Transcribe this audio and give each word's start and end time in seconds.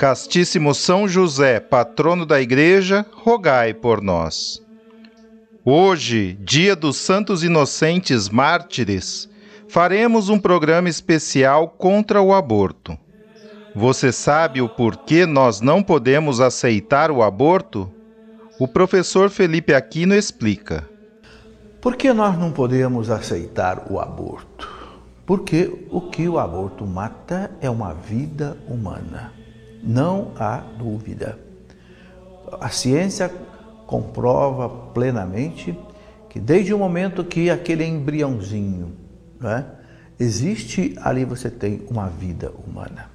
Castíssimo 0.00 0.74
São 0.74 1.06
José, 1.06 1.60
patrono 1.60 2.24
da 2.24 2.40
Igreja, 2.40 3.04
rogai 3.12 3.74
por 3.74 4.00
nós. 4.00 4.62
Hoje, 5.62 6.38
dia 6.40 6.74
dos 6.74 6.96
Santos 6.96 7.44
Inocentes 7.44 8.30
Mártires, 8.30 9.28
faremos 9.68 10.30
um 10.30 10.38
programa 10.38 10.88
especial 10.88 11.68
contra 11.68 12.22
o 12.22 12.32
aborto. 12.32 12.96
Você 13.76 14.10
sabe 14.10 14.62
o 14.62 14.70
porquê 14.70 15.26
nós 15.26 15.60
não 15.60 15.82
podemos 15.82 16.40
aceitar 16.40 17.10
o 17.10 17.22
aborto? 17.22 17.92
O 18.58 18.66
professor 18.66 19.28
Felipe 19.28 19.74
Aquino 19.74 20.14
explica. 20.14 20.88
Por 21.78 21.94
que 21.94 22.10
nós 22.14 22.38
não 22.38 22.50
podemos 22.50 23.10
aceitar 23.10 23.86
o 23.90 24.00
aborto? 24.00 24.66
Porque 25.26 25.86
o 25.90 26.00
que 26.00 26.26
o 26.26 26.38
aborto 26.38 26.86
mata 26.86 27.50
é 27.60 27.68
uma 27.68 27.92
vida 27.92 28.56
humana. 28.66 29.39
Não 29.82 30.32
há 30.38 30.62
dúvida. 30.78 31.38
A 32.60 32.68
ciência 32.68 33.32
comprova 33.86 34.68
plenamente 34.68 35.76
que 36.28 36.38
desde 36.38 36.72
o 36.72 36.78
momento 36.78 37.24
que 37.24 37.50
aquele 37.50 37.84
embriãozinho, 37.84 38.92
né, 39.40 39.66
existe, 40.18 40.94
ali 41.02 41.24
você 41.24 41.50
tem 41.50 41.82
uma 41.90 42.08
vida 42.08 42.52
humana. 42.64 43.10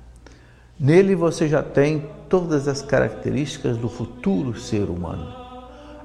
Nele 0.77 1.15
você 1.15 1.47
já 1.47 1.63
tem 1.63 2.03
todas 2.27 2.67
as 2.67 2.81
características 2.81 3.77
do 3.77 3.87
futuro 3.87 4.59
ser 4.59 4.89
humano. 4.89 5.33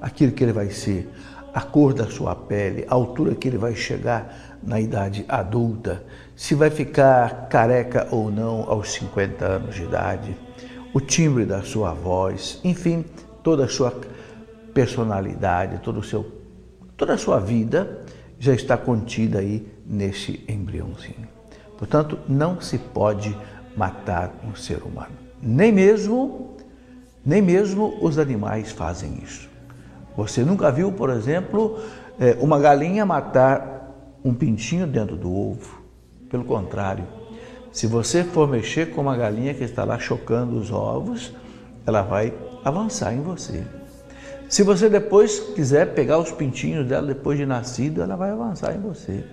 Aquilo 0.01 0.31
que 0.31 0.45
ele 0.45 0.53
vai 0.53 0.71
ser, 0.71 1.11
a 1.53 1.63
cor 1.63 1.93
da 1.93 2.07
sua 2.07 2.37
pele, 2.37 2.87
a 2.89 2.95
altura 2.95 3.35
que 3.35 3.49
ele 3.49 3.59
vai 3.59 3.75
chegar 3.75 4.59
na 4.63 4.79
idade 4.81 5.25
adulta, 5.29 6.05
se 6.37 6.55
vai 6.55 6.71
ficar 6.71 7.49
careca 7.49 8.07
ou 8.11 8.31
não 8.31 8.63
aos 8.71 8.93
50 8.93 9.45
anos 9.45 9.75
de 9.75 9.83
idade, 9.83 10.37
o 10.93 11.01
timbre 11.01 11.45
da 11.45 11.63
sua 11.63 11.93
voz, 11.93 12.61
enfim, 12.65 13.05
toda 13.43 13.65
a 13.65 13.69
sua 13.69 13.93
personalidade, 14.75 15.79
todo 15.83 16.01
o 16.01 16.03
seu, 16.03 16.27
toda 16.97 17.15
a 17.15 17.19
sua 17.19 17.39
vida 17.39 18.05
já 18.39 18.55
está 18.55 18.77
contida 18.77 19.39
aí 19.39 19.67
nesse 19.87 20.45
embriãozinho. 20.49 21.29
Portanto, 21.79 22.19
não 22.29 22.61
se 22.61 22.79
pode 22.79 23.37
matar 23.77 24.33
um 24.45 24.55
ser 24.55 24.83
humano. 24.83 25.13
Nem 25.41 25.73
mesmo, 25.73 26.57
nem 27.25 27.41
mesmo 27.41 27.99
os 28.03 28.19
animais 28.19 28.71
fazem 28.73 29.19
isso. 29.23 29.49
Você 30.17 30.45
nunca 30.45 30.71
viu, 30.71 30.93
por 30.93 31.11
exemplo, 31.11 31.79
é, 32.19 32.37
uma 32.41 32.59
galinha 32.59 33.07
matar 33.07 33.95
um 34.25 34.35
pintinho 34.35 34.87
dentro 34.87 35.17
do 35.17 35.35
ovo. 35.35 35.81
Pelo 36.29 36.45
contrário, 36.45 37.05
se 37.73 37.87
você 37.87 38.25
for 38.25 38.49
mexer 38.49 38.91
com 38.91 39.01
uma 39.01 39.17
galinha 39.17 39.55
que 39.55 39.65
está 39.65 39.85
lá 39.85 39.99
chocando 39.99 40.59
os 40.59 40.73
ovos, 40.73 41.33
ela 41.87 42.03
vai 42.03 42.35
avançar 42.65 43.15
em 43.15 43.23
você. 43.23 43.65
Se 44.49 44.65
você 44.65 44.89
depois 44.89 45.39
quiser 45.55 45.95
pegar 45.95 46.19
os 46.19 46.33
pintinhos 46.33 46.87
dela 46.87 47.07
depois 47.07 47.39
de 47.39 47.47
nascido, 47.47 48.03
ela 48.03 48.17
vai 48.17 48.31
avançar 48.31 48.75
em 48.75 48.81
você. 48.81 49.25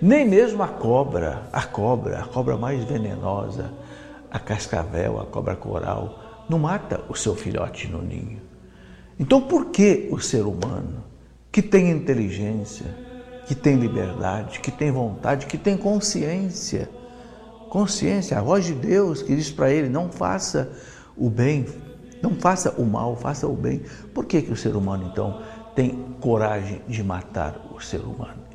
Nem 0.00 0.28
mesmo 0.28 0.62
a 0.62 0.68
cobra, 0.68 1.48
a 1.50 1.62
cobra, 1.62 2.20
a 2.20 2.24
cobra 2.24 2.56
mais 2.56 2.84
venenosa, 2.84 3.72
a 4.30 4.38
cascavel, 4.38 5.18
a 5.18 5.24
cobra 5.24 5.56
coral, 5.56 6.44
não 6.48 6.58
mata 6.58 7.00
o 7.08 7.14
seu 7.14 7.34
filhote 7.34 7.88
no 7.88 8.02
ninho. 8.02 8.40
Então 9.18 9.40
por 9.40 9.66
que 9.66 10.08
o 10.12 10.20
ser 10.20 10.42
humano, 10.42 11.02
que 11.50 11.62
tem 11.62 11.90
inteligência, 11.90 12.86
que 13.46 13.54
tem 13.54 13.76
liberdade, 13.76 14.60
que 14.60 14.70
tem 14.70 14.92
vontade, 14.92 15.46
que 15.46 15.56
tem 15.56 15.76
consciência, 15.76 16.88
consciência, 17.68 18.38
a 18.38 18.42
voz 18.42 18.64
de 18.64 18.74
Deus 18.74 19.22
que 19.22 19.34
diz 19.34 19.50
para 19.50 19.70
ele: 19.70 19.88
não 19.88 20.10
faça 20.10 20.70
o 21.16 21.28
bem, 21.28 21.66
não 22.22 22.34
faça 22.34 22.70
o 22.78 22.84
mal, 22.84 23.16
faça 23.16 23.46
o 23.46 23.54
bem. 23.54 23.82
Por 24.14 24.24
que, 24.24 24.42
que 24.42 24.52
o 24.52 24.56
ser 24.56 24.76
humano, 24.76 25.08
então, 25.10 25.40
tem 25.74 26.04
coragem 26.20 26.82
de 26.88 27.02
matar 27.02 27.60
o 27.74 27.80
ser 27.80 28.00
humano? 28.00 28.48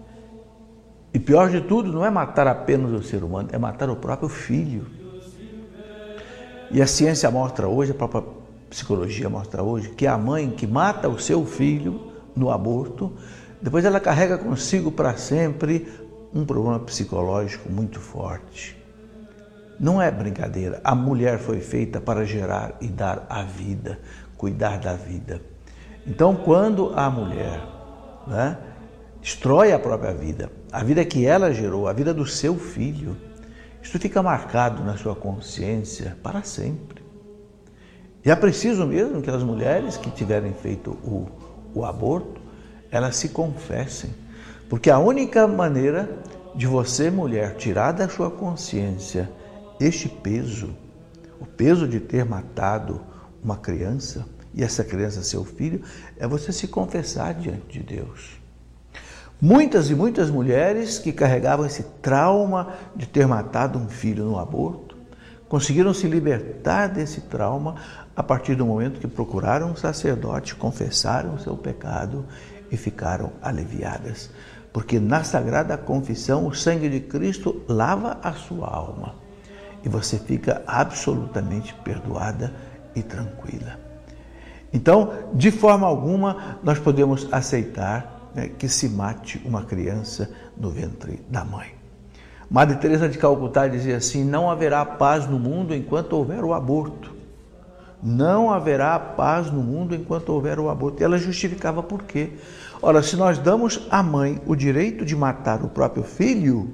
E 1.13 1.19
pior 1.19 1.49
de 1.49 1.61
tudo, 1.61 1.91
não 1.91 2.03
é 2.03 2.09
matar 2.09 2.47
apenas 2.47 2.91
o 2.91 3.03
ser 3.03 3.23
humano, 3.23 3.49
é 3.51 3.57
matar 3.57 3.89
o 3.89 3.95
próprio 3.95 4.27
filho. 4.27 4.87
E 6.71 6.81
a 6.81 6.87
ciência 6.87 7.29
mostra 7.29 7.67
hoje, 7.67 7.91
a 7.91 7.93
própria 7.95 8.23
psicologia 8.67 9.29
mostra 9.29 9.61
hoje, 9.61 9.89
que 9.89 10.07
a 10.07 10.17
mãe 10.17 10.49
que 10.49 10.65
mata 10.65 11.07
o 11.07 11.19
seu 11.19 11.45
filho 11.45 12.11
no 12.35 12.49
aborto, 12.49 13.13
depois 13.61 13.85
ela 13.85 13.99
carrega 13.99 14.39
consigo 14.39 14.91
para 14.91 15.15
sempre 15.15 15.87
um 16.33 16.43
problema 16.43 16.79
psicológico 16.79 17.71
muito 17.71 17.99
forte. 17.99 18.82
Não 19.79 20.01
é 20.01 20.11
brincadeira. 20.11 20.79
A 20.83 20.93
mulher 20.95 21.39
foi 21.39 21.59
feita 21.59 21.99
para 21.99 22.25
gerar 22.25 22.75
e 22.79 22.87
dar 22.87 23.25
a 23.29 23.43
vida, 23.43 23.99
cuidar 24.37 24.79
da 24.79 24.93
vida. 24.93 25.41
Então, 26.05 26.35
quando 26.35 26.91
a 26.95 27.09
mulher 27.09 27.61
né, 28.27 28.57
destrói 29.21 29.71
a 29.71 29.79
própria 29.79 30.13
vida, 30.13 30.51
a 30.71 30.83
vida 30.83 31.03
que 31.05 31.25
ela 31.25 31.53
gerou, 31.53 31.87
a 31.87 31.93
vida 31.93 32.13
do 32.13 32.25
seu 32.25 32.55
filho, 32.55 33.15
isso 33.81 33.97
fica 33.99 34.21
marcado 34.21 34.83
na 34.83 34.97
sua 34.97 35.15
consciência 35.15 36.17
para 36.21 36.43
sempre. 36.43 37.03
E 38.25 38.31
é 38.31 38.35
preciso 38.35 38.85
mesmo 38.85 39.21
que 39.21 39.29
as 39.29 39.43
mulheres 39.43 39.97
que 39.97 40.09
tiverem 40.09 40.53
feito 40.53 40.91
o, 41.03 41.27
o 41.73 41.85
aborto, 41.85 42.41
elas 42.89 43.17
se 43.17 43.29
confessem. 43.29 44.11
Porque 44.69 44.89
a 44.89 44.97
única 44.97 45.45
maneira 45.45 46.09
de 46.55 46.65
você, 46.65 47.09
mulher, 47.11 47.55
tirar 47.55 47.91
da 47.91 48.07
sua 48.07 48.31
consciência 48.31 49.29
este 49.85 50.07
peso, 50.07 50.73
o 51.39 51.45
peso 51.45 51.87
de 51.87 51.99
ter 51.99 52.23
matado 52.23 53.01
uma 53.43 53.57
criança 53.57 54.25
e 54.53 54.63
essa 54.63 54.83
criança 54.83 55.23
seu 55.23 55.43
filho, 55.43 55.81
é 56.17 56.25
você 56.25 56.53
se 56.53 56.67
confessar 56.67 57.33
diante 57.33 57.79
de 57.79 57.95
Deus. 57.95 58.39
Muitas 59.41 59.89
e 59.89 59.95
muitas 59.95 60.29
mulheres 60.29 60.99
que 60.99 61.11
carregavam 61.11 61.65
esse 61.65 61.83
trauma 62.01 62.73
de 62.95 63.07
ter 63.07 63.27
matado 63.27 63.77
um 63.77 63.89
filho 63.89 64.23
no 64.23 64.39
aborto, 64.39 64.95
conseguiram 65.49 65.93
se 65.93 66.07
libertar 66.07 66.87
desse 66.87 67.21
trauma 67.21 67.75
a 68.15 68.23
partir 68.23 68.55
do 68.55 68.65
momento 68.65 69.01
que 69.01 69.07
procuraram 69.07 69.71
um 69.71 69.75
sacerdote, 69.75 70.55
confessaram 70.55 71.35
o 71.35 71.39
seu 71.39 71.57
pecado 71.57 72.25
e 72.71 72.77
ficaram 72.77 73.33
aliviadas. 73.41 74.29
Porque 74.71 74.99
na 74.99 75.23
Sagrada 75.23 75.77
Confissão 75.77 76.47
o 76.47 76.53
sangue 76.53 76.87
de 76.87 77.01
Cristo 77.01 77.61
lava 77.67 78.19
a 78.23 78.31
sua 78.33 78.67
alma 78.67 79.22
e 79.83 79.89
você 79.89 80.17
fica 80.17 80.63
absolutamente 80.65 81.73
perdoada 81.83 82.53
e 82.95 83.01
tranquila. 83.01 83.79
Então, 84.71 85.13
de 85.33 85.51
forma 85.51 85.85
alguma, 85.85 86.57
nós 86.63 86.79
podemos 86.79 87.27
aceitar 87.31 88.31
né, 88.33 88.49
que 88.49 88.67
se 88.67 88.89
mate 88.89 89.41
uma 89.45 89.63
criança 89.63 90.31
no 90.57 90.69
ventre 90.69 91.21
da 91.29 91.45
mãe. 91.45 91.73
Madre 92.49 92.77
Teresa 92.77 93.07
de 93.07 93.17
Calcutá 93.17 93.67
dizia 93.67 93.97
assim: 93.97 94.23
não 94.23 94.49
haverá 94.49 94.83
paz 94.85 95.27
no 95.27 95.39
mundo 95.39 95.75
enquanto 95.75 96.13
houver 96.13 96.43
o 96.43 96.53
aborto. 96.53 97.13
Não 98.01 98.51
haverá 98.51 98.99
paz 98.99 99.49
no 99.49 99.61
mundo 99.61 99.95
enquanto 99.95 100.29
houver 100.29 100.59
o 100.59 100.69
aborto. 100.69 101.01
E 101.01 101.05
ela 101.05 101.17
justificava 101.17 101.81
por 101.81 102.03
quê? 102.03 102.31
Ora, 102.81 103.01
se 103.01 103.15
nós 103.15 103.37
damos 103.37 103.87
à 103.89 104.03
mãe 104.03 104.41
o 104.45 104.55
direito 104.55 105.05
de 105.05 105.15
matar 105.15 105.63
o 105.63 105.69
próprio 105.69 106.03
filho, 106.03 106.69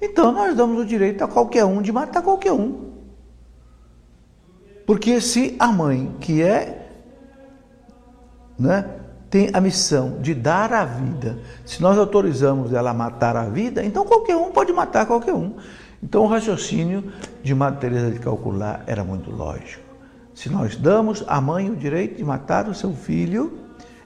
então 0.00 0.32
nós 0.32 0.56
damos 0.56 0.80
o 0.80 0.84
direito 0.84 1.22
a 1.24 1.28
qualquer 1.28 1.64
um 1.64 1.82
de 1.82 1.92
matar 1.92 2.22
qualquer 2.22 2.52
um. 2.52 2.88
Porque 4.86 5.20
se 5.20 5.54
a 5.58 5.68
mãe, 5.68 6.14
que 6.20 6.42
é 6.42 6.78
né, 8.58 8.84
tem 9.30 9.50
a 9.52 9.60
missão 9.60 10.18
de 10.20 10.34
dar 10.34 10.72
a 10.72 10.84
vida. 10.84 11.38
Se 11.64 11.80
nós 11.82 11.98
autorizamos 11.98 12.72
ela 12.72 12.90
a 12.90 12.94
matar 12.94 13.36
a 13.36 13.44
vida, 13.44 13.84
então 13.84 14.04
qualquer 14.04 14.36
um 14.36 14.50
pode 14.50 14.72
matar 14.72 15.06
qualquer 15.06 15.34
um. 15.34 15.56
Então 16.02 16.22
o 16.22 16.26
raciocínio 16.26 17.12
de 17.42 17.54
Madre 17.54 17.80
Teresa 17.80 18.10
de 18.10 18.18
Calcular 18.18 18.82
era 18.86 19.04
muito 19.04 19.30
lógico. 19.30 19.82
Se 20.34 20.48
nós 20.48 20.76
damos 20.76 21.24
à 21.26 21.40
mãe 21.40 21.68
o 21.70 21.76
direito 21.76 22.16
de 22.16 22.24
matar 22.24 22.68
o 22.68 22.74
seu 22.74 22.92
filho, 22.92 23.58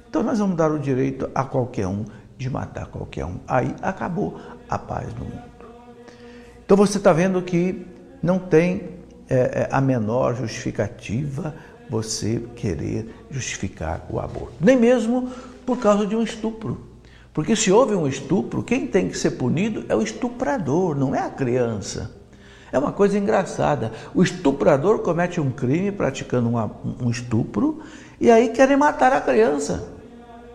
então 0.08 0.22
nós 0.22 0.38
vamos 0.38 0.56
dar 0.56 0.70
o 0.70 0.78
direito 0.78 1.30
a 1.34 1.44
qualquer 1.44 1.86
um 1.86 2.04
de 2.36 2.50
matar 2.50 2.86
qualquer 2.86 3.24
um. 3.24 3.36
Aí 3.46 3.74
acabou 3.82 4.38
a 4.68 4.78
paz 4.78 5.14
no 5.14 5.24
mundo. 5.24 5.51
Então 6.72 6.86
você 6.86 6.96
está 6.96 7.12
vendo 7.12 7.42
que 7.42 7.86
não 8.22 8.38
tem 8.38 8.92
é, 9.28 9.34
é, 9.36 9.68
a 9.70 9.78
menor 9.78 10.34
justificativa 10.34 11.54
você 11.86 12.42
querer 12.56 13.14
justificar 13.30 14.06
o 14.08 14.18
aborto, 14.18 14.54
nem 14.58 14.74
mesmo 14.74 15.28
por 15.66 15.76
causa 15.76 16.06
de 16.06 16.16
um 16.16 16.22
estupro. 16.22 16.80
Porque 17.30 17.54
se 17.54 17.70
houve 17.70 17.94
um 17.94 18.08
estupro, 18.08 18.62
quem 18.62 18.86
tem 18.86 19.10
que 19.10 19.18
ser 19.18 19.32
punido 19.32 19.84
é 19.86 19.94
o 19.94 20.00
estuprador, 20.00 20.96
não 20.96 21.14
é 21.14 21.18
a 21.18 21.28
criança. 21.28 22.10
É 22.72 22.78
uma 22.78 22.90
coisa 22.90 23.18
engraçada. 23.18 23.92
O 24.14 24.22
estuprador 24.22 25.00
comete 25.00 25.38
um 25.42 25.50
crime 25.50 25.92
praticando 25.92 26.50
um 27.02 27.10
estupro 27.10 27.82
e 28.18 28.30
aí 28.30 28.48
querem 28.48 28.78
matar 28.78 29.12
a 29.12 29.20
criança. 29.20 29.90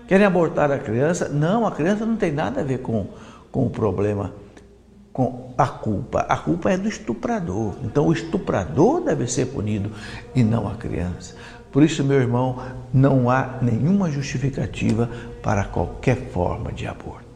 Querem 0.07 0.25
abortar 0.25 0.71
a 0.71 0.79
criança? 0.79 1.29
Não, 1.29 1.67
a 1.67 1.71
criança 1.71 2.07
não 2.07 2.15
tem 2.15 2.31
nada 2.31 2.61
a 2.61 2.63
ver 2.63 2.79
com, 2.79 3.05
com 3.51 3.67
o 3.67 3.69
problema, 3.69 4.33
com 5.17 5.51
a 5.57 5.65
culpa. 5.65 6.19
A 6.29 6.37
culpa 6.37 6.69
é 6.69 6.77
do 6.77 6.87
estuprador. 6.87 7.73
Então 7.83 8.05
o 8.05 8.13
estuprador 8.13 9.01
deve 9.01 9.25
ser 9.25 9.47
punido 9.47 9.91
e 10.35 10.43
não 10.43 10.67
a 10.67 10.75
criança. 10.75 11.35
Por 11.71 11.81
isso, 11.81 12.03
meu 12.03 12.19
irmão, 12.19 12.61
não 12.93 13.27
há 13.27 13.57
nenhuma 13.59 14.11
justificativa 14.11 15.09
para 15.41 15.63
qualquer 15.63 16.29
forma 16.29 16.71
de 16.71 16.85
aborto. 16.85 17.26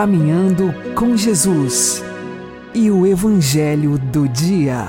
Caminhando 0.00 0.74
com 0.94 1.14
Jesus 1.14 2.02
e 2.72 2.90
o 2.90 3.06
Evangelho 3.06 3.98
do 3.98 4.26
Dia. 4.26 4.88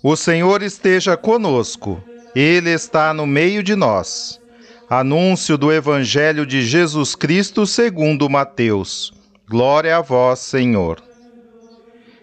O 0.00 0.14
Senhor 0.14 0.62
esteja 0.62 1.16
conosco, 1.16 2.00
Ele 2.36 2.70
está 2.70 3.12
no 3.12 3.26
meio 3.26 3.64
de 3.64 3.74
nós. 3.74 4.40
Anúncio 4.88 5.58
do 5.58 5.72
Evangelho 5.72 6.46
de 6.46 6.62
Jesus 6.62 7.16
Cristo 7.16 7.66
segundo 7.66 8.30
Mateus. 8.30 9.12
Glória 9.48 9.96
a 9.96 10.00
vós, 10.00 10.38
Senhor. 10.38 11.02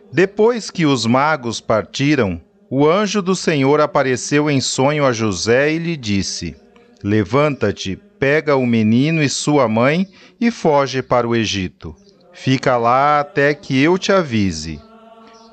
Depois 0.09 0.71
que 0.71 0.85
os 0.85 1.05
magos 1.05 1.59
partiram, 1.59 2.39
o 2.69 2.87
anjo 2.87 3.21
do 3.21 3.35
Senhor 3.35 3.81
apareceu 3.81 4.49
em 4.49 4.61
sonho 4.61 5.05
a 5.05 5.11
José 5.11 5.73
e 5.73 5.79
lhe 5.79 5.97
disse: 5.97 6.55
Levanta-te, 7.03 7.99
pega 8.19 8.55
o 8.55 8.65
menino 8.65 9.21
e 9.21 9.29
sua 9.29 9.67
mãe 9.67 10.07
e 10.39 10.51
foge 10.51 11.01
para 11.01 11.27
o 11.27 11.35
Egito. 11.35 11.95
Fica 12.33 12.77
lá 12.77 13.19
até 13.19 13.53
que 13.53 13.81
eu 13.81 13.97
te 13.97 14.11
avise. 14.11 14.79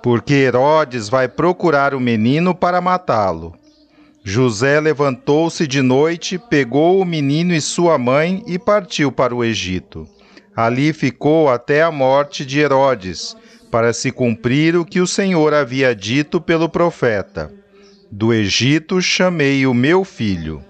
Porque 0.02 0.34
Herodes 0.34 1.08
vai 1.08 1.28
procurar 1.28 1.94
o 1.94 2.00
menino 2.00 2.54
para 2.54 2.80
matá-lo. 2.80 3.54
José 4.22 4.80
levantou-se 4.80 5.66
de 5.66 5.82
noite, 5.82 6.38
pegou 6.38 7.00
o 7.00 7.04
menino 7.04 7.54
e 7.54 7.60
sua 7.60 7.98
mãe 7.98 8.42
e 8.46 8.58
partiu 8.58 9.12
para 9.12 9.34
o 9.34 9.44
Egito. 9.44 10.06
Ali 10.56 10.92
ficou 10.92 11.50
até 11.50 11.82
a 11.82 11.90
morte 11.90 12.44
de 12.44 12.60
Herodes, 12.60 13.36
para 13.70 13.92
se 13.92 14.12
cumprir 14.12 14.76
o 14.76 14.84
que 14.84 15.00
o 15.00 15.06
Senhor 15.06 15.52
havia 15.52 15.94
dito 15.94 16.40
pelo 16.40 16.68
profeta: 16.68 17.52
Do 18.10 18.32
Egito 18.32 19.02
chamei 19.02 19.66
o 19.66 19.74
meu 19.74 20.04
filho. 20.04 20.62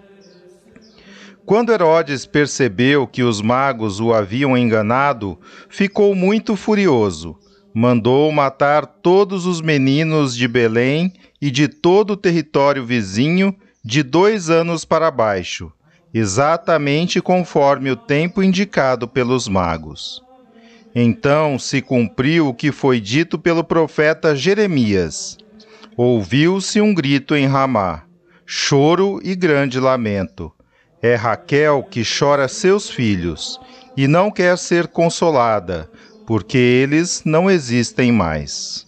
Quando 1.47 1.73
Herodes 1.73 2.25
percebeu 2.25 3.07
que 3.07 3.23
os 3.23 3.43
magos 3.43 4.01
o 4.01 4.15
haviam 4.15 4.57
enganado, 4.57 5.39
ficou 5.69 6.15
muito 6.15 6.57
furioso. 6.57 7.37
Mandou 7.75 8.33
matar 8.33 8.87
todos 8.87 9.45
os 9.45 9.61
meninos 9.61 10.35
de 10.35 10.49
Belém 10.49 11.13
e 11.43 11.51
de 11.51 11.69
todo 11.69 12.13
o 12.13 12.17
território 12.17 12.87
vizinho, 12.87 13.55
de 13.85 14.03
dois 14.03 14.49
anos 14.49 14.87
para 14.87 15.11
baixo, 15.11 15.71
exatamente 16.15 17.21
conforme 17.21 17.91
o 17.91 17.97
tempo 17.97 18.43
indicado 18.43 19.07
pelos 19.07 19.47
magos. 19.47 20.23
Então 20.95 21.59
se 21.59 21.83
cumpriu 21.83 22.49
o 22.49 22.55
que 22.55 22.73
foi 22.73 22.99
dito 23.01 23.39
pelo 23.39 23.63
profeta 23.63 24.35
Jeremias. 24.35 25.37
Ouviu-se 25.95 26.81
um 26.81 26.95
grito 26.95 27.37
em 27.37 27.47
Ramá, 27.47 28.05
choro 28.47 29.21
e 29.23 29.35
grande 29.35 29.79
lamento 29.79 30.54
é 31.07 31.17
Raquel 31.17 31.83
que 31.83 32.03
chora 32.03 32.49
seus 32.49 32.89
filhos 32.89 33.61
e 33.95 34.09
não 34.09 34.31
quer 34.31 34.57
ser 34.57 34.89
consolada, 34.89 35.87
porque 36.27 36.57
eles 36.57 37.21
não 37.27 37.51
existem 37.51 38.11
mais. 38.11 38.87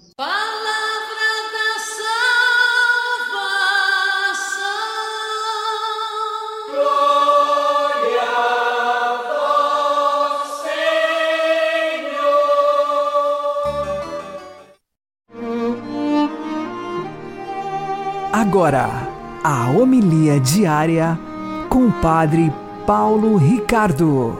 Agora, 18.32 18.88
a 19.44 19.70
homilia 19.70 20.40
diária 20.40 21.25
com 21.76 21.88
o 21.88 21.92
Padre 22.00 22.50
Paulo 22.86 23.36
Ricardo. 23.36 24.32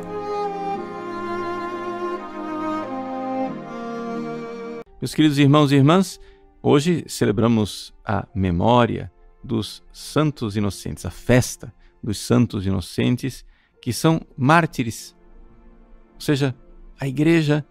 Meus 4.99 5.12
queridos 5.12 5.38
irmãos 5.38 5.71
e 5.71 5.75
irmãs, 5.75 6.19
hoje 6.62 7.05
celebramos 7.07 7.93
a 8.02 8.26
memória 8.35 9.12
dos 9.45 9.85
santos 9.93 10.57
inocentes, 10.57 11.05
a 11.05 11.11
festa 11.11 11.75
dos 12.02 12.19
santos 12.19 12.64
inocentes 12.64 13.45
que 13.83 13.93
são 13.93 14.23
mártires. 14.35 15.14
Ou 16.14 16.21
seja, 16.23 16.57
a 16.99 17.07
igreja 17.07 17.66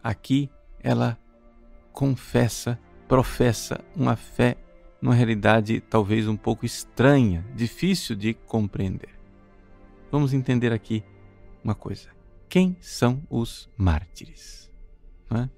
aqui 0.00 0.48
ela 0.80 1.18
confessa, 1.92 2.78
professa 3.08 3.80
uma 3.96 4.14
fé 4.14 4.56
numa 5.00 5.14
realidade 5.14 5.80
talvez 5.80 6.26
um 6.26 6.36
pouco 6.36 6.66
estranha, 6.66 7.44
difícil 7.54 8.16
de 8.16 8.34
compreender. 8.34 9.10
Vamos 10.10 10.32
entender 10.32 10.72
aqui 10.72 11.04
uma 11.62 11.74
coisa. 11.74 12.08
Quem 12.48 12.76
são 12.80 13.22
os 13.28 13.68
mártires? 13.76 14.70
É? 15.30 15.48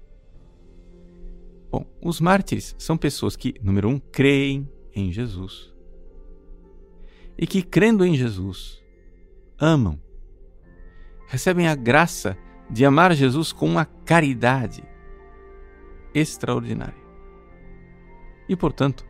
Bom, 1.71 1.85
os 2.01 2.19
mártires 2.19 2.75
são 2.77 2.97
pessoas 2.97 3.35
que, 3.35 3.55
número 3.63 3.87
um, 3.87 3.97
creem 3.97 4.69
em 4.93 5.11
Jesus 5.11 5.73
e 7.37 7.47
que, 7.47 7.63
crendo 7.63 8.05
em 8.05 8.13
Jesus, 8.13 8.83
amam, 9.57 9.99
recebem 11.27 11.67
a 11.67 11.75
graça 11.75 12.37
de 12.69 12.85
amar 12.85 13.13
Jesus 13.13 13.53
com 13.53 13.65
uma 13.65 13.85
caridade 13.85 14.83
extraordinária. 16.13 17.01
E, 18.49 18.55
portanto, 18.55 19.05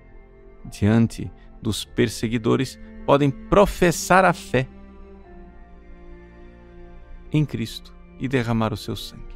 diante 0.66 1.32
dos 1.62 1.86
perseguidores, 1.86 2.80
podem 3.06 3.30
professar 3.30 4.26
a 4.26 4.34
fé 4.34 4.68
em 7.32 7.46
Cristo 7.46 7.94
e 8.20 8.28
derramar 8.28 8.74
o 8.74 8.78
seu 8.78 8.96
sangue. 8.96 9.36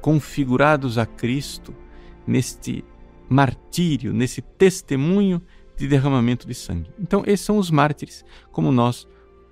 Configurados 0.00 0.98
a 0.98 1.06
Cristo 1.06 1.74
neste 2.26 2.84
martírio, 3.28 4.12
nesse 4.12 4.40
testemunho 4.40 5.42
de 5.76 5.88
derramamento 5.88 6.46
de 6.46 6.54
sangue. 6.54 6.90
Então, 6.98 7.22
esses 7.26 7.44
são 7.44 7.58
os 7.58 7.70
mártires, 7.70 8.24
como 8.52 8.70
nós 8.70 9.08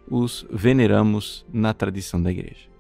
os 0.09 0.47
veneramos 0.51 1.45
na 1.53 1.73
tradição 1.73 2.23
da 2.23 2.31
igreja. 2.31 2.71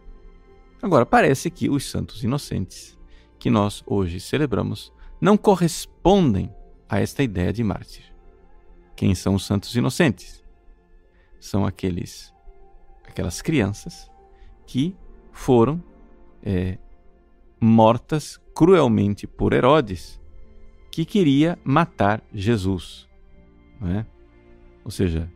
Agora, 0.81 1.07
parece 1.07 1.51
que 1.51 1.71
os 1.71 1.89
santos 1.89 2.23
inocentes, 2.23 2.99
que 3.39 3.51
nós 3.51 3.83
hoje 3.87 4.21
celebramos, 4.21 4.93
não 5.21 5.37
correspondem 5.37 6.53
a 6.93 7.01
esta 7.01 7.23
ideia 7.23 7.51
de 7.55 7.65
mártir. 7.65 8.05
Quem 8.95 9.15
são 9.15 9.35
os 9.35 9.47
santos 9.47 9.75
inocentes? 9.75 10.45
São 11.41 11.65
aqueles, 11.65 12.35
aquelas 13.09 13.41
crianças 13.41 14.11
que 14.67 14.95
foram 15.33 15.83
é, 16.43 16.77
mortas 17.59 18.39
cruelmente 18.55 19.27
por 19.27 19.55
Herodes, 19.55 20.21
que 20.91 21.07
queria 21.07 21.59
matar 21.65 22.23
Jesus. 22.31 23.09
É? 23.97 24.05
Ou 24.85 24.91
seja, 24.91 25.33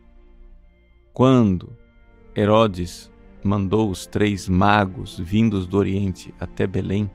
quando 1.11 1.75
Herodes 2.35 3.11
mandou 3.43 3.89
os 3.89 4.05
três 4.05 4.47
magos 4.47 5.17
vindos 5.17 5.65
do 5.65 5.75
Oriente 5.75 6.31
até 6.39 6.67
Belém, 6.67 7.09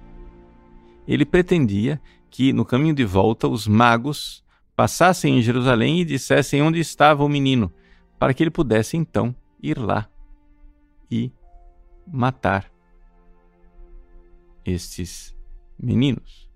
ele 1.06 1.24
pretendia 1.24 2.00
que, 2.32 2.50
no 2.50 2.64
caminho 2.64 2.94
de 2.94 3.04
volta, 3.04 3.46
os 3.46 3.68
magos 3.68 4.42
passassem 4.74 5.38
em 5.38 5.42
Jerusalém 5.42 6.00
e 6.00 6.04
dissessem 6.04 6.62
onde 6.62 6.80
estava 6.80 7.22
o 7.22 7.28
menino, 7.28 7.70
para 8.18 8.32
que 8.32 8.42
ele 8.42 8.50
pudesse 8.50 8.96
então 8.96 9.36
ir 9.62 9.78
lá 9.78 10.08
e 11.10 11.30
matar 12.10 12.72
estes 14.64 15.36
meninos. 15.78 16.50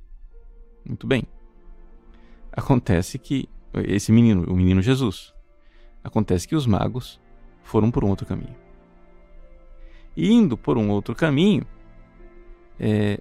Muito 0.83 1.07
bem. 1.07 1.25
Acontece 2.51 3.19
que 3.19 3.47
esse 3.75 4.11
menino, 4.11 4.51
o 4.51 4.57
menino 4.57 4.81
Jesus, 4.81 5.35
acontece 6.03 6.49
que 6.49 6.57
os 6.57 6.67
magos 6.67 7.21
foram 7.63 7.91
por 7.91 8.03
um 8.03 8.09
outro 8.09 8.27
caminho. 8.27 8.57
E 10.17 10.33
indo 10.33 10.57
por 10.57 10.79
um 10.79 10.89
outro 10.89 11.15
caminho, 11.15 11.67
é, 12.81 13.21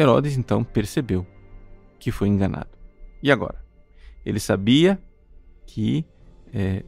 Herodes 0.00 0.38
então 0.38 0.64
percebeu 0.64 1.26
que 1.98 2.10
foi 2.10 2.28
enganado. 2.28 2.70
E 3.22 3.30
agora? 3.30 3.62
Ele 4.24 4.40
sabia 4.40 4.98
que 5.66 6.06
é, 6.54 6.82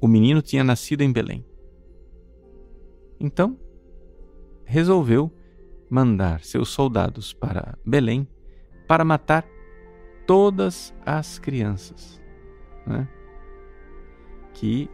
o 0.00 0.06
menino 0.06 0.40
tinha 0.40 0.62
nascido 0.62 1.02
em 1.02 1.12
Belém. 1.12 1.44
Então, 3.18 3.58
resolveu 4.64 5.32
mandar 5.90 6.44
seus 6.44 6.68
soldados 6.68 7.32
para 7.32 7.76
Belém 7.84 8.26
para 8.86 9.04
matar 9.04 9.44
todas 10.24 10.94
as 11.04 11.40
crianças 11.40 12.20
né, 12.86 13.08
que 14.54 14.88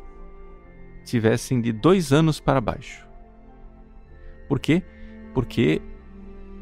tivessem 1.05 1.61
de 1.61 1.73
dois 1.73 2.11
anos 2.11 2.41
para 2.41 2.61
baixo. 2.61 3.07
Por 4.49 4.59
quê? 4.59 4.83
Porque 5.35 5.83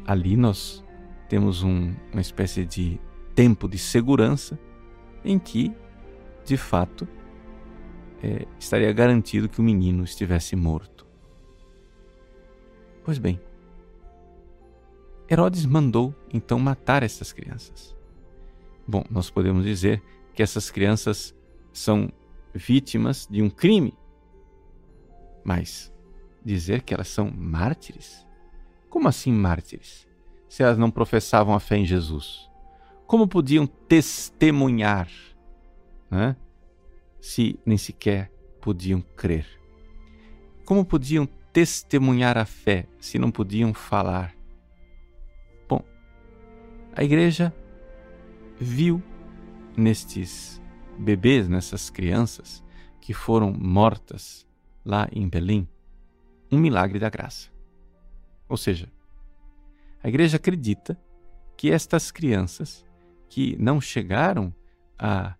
ali 0.07 0.37
nós 0.37 0.83
temos 1.27 1.61
um, 1.61 1.93
uma 2.11 2.21
espécie 2.21 2.65
de 2.65 2.99
tempo 3.35 3.67
de 3.67 3.77
segurança 3.77 4.57
em 5.23 5.37
que, 5.37 5.75
de 6.45 6.55
fato, 6.55 7.05
é, 8.23 8.47
estaria 8.57 8.91
garantido 8.93 9.49
que 9.49 9.59
o 9.59 9.63
menino 9.63 10.03
estivesse 10.03 10.55
morto. 10.55 11.05
Pois 13.03 13.17
bem, 13.17 13.39
Herodes 15.29 15.65
mandou 15.65 16.15
então 16.33 16.57
matar 16.57 17.03
essas 17.03 17.33
crianças. 17.33 17.95
Bom, 18.87 19.03
nós 19.09 19.29
podemos 19.29 19.65
dizer 19.65 20.01
que 20.33 20.41
essas 20.41 20.71
crianças 20.71 21.35
são 21.73 22.09
vítimas 22.53 23.27
de 23.29 23.41
um 23.41 23.49
crime, 23.49 23.93
mas 25.43 25.93
dizer 26.43 26.81
que 26.81 26.93
elas 26.93 27.09
são 27.09 27.29
mártires? 27.29 28.26
Como 28.89 29.07
assim 29.07 29.31
mártires? 29.31 30.07
Se 30.47 30.63
elas 30.63 30.77
não 30.77 30.89
professavam 30.89 31.53
a 31.53 31.59
fé 31.59 31.77
em 31.77 31.85
Jesus? 31.85 32.49
Como 33.05 33.27
podiam 33.27 33.65
testemunhar 33.65 35.09
né? 36.09 36.35
se 37.19 37.59
nem 37.65 37.77
sequer 37.77 38.31
podiam 38.61 39.01
crer? 39.15 39.45
Como 40.65 40.85
podiam 40.85 41.25
testemunhar 41.53 42.37
a 42.37 42.45
fé 42.45 42.87
se 42.99 43.17
não 43.17 43.31
podiam 43.31 43.73
falar? 43.73 44.35
Bom, 45.67 45.81
a 46.93 47.03
igreja 47.03 47.53
viu 48.59 49.01
nestes 49.75 50.61
bebês, 50.97 51.47
nessas 51.47 51.89
crianças 51.89 52.63
que 52.99 53.13
foram 53.13 53.53
mortas 53.53 54.45
lá 54.83 55.07
em 55.11 55.27
Belém, 55.29 55.67
um 56.51 56.57
milagre 56.57 56.99
da 56.99 57.09
graça. 57.09 57.49
Ou 58.47 58.57
seja, 58.57 58.89
a 60.03 60.07
igreja 60.07 60.37
acredita 60.37 60.97
que 61.55 61.71
estas 61.71 62.11
crianças 62.11 62.85
que 63.29 63.55
não 63.59 63.81
chegaram 63.81 64.53
a 64.97 65.35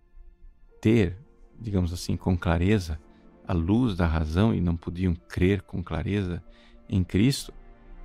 ter, 0.81 1.17
digamos 1.59 1.93
assim, 1.93 2.17
com 2.17 2.37
clareza 2.37 2.99
a 3.47 3.53
luz 3.53 3.95
da 3.95 4.05
razão 4.05 4.53
e 4.53 4.59
não 4.59 4.75
podiam 4.75 5.15
crer 5.15 5.61
com 5.61 5.81
clareza 5.81 6.43
em 6.89 7.03
Cristo, 7.03 7.53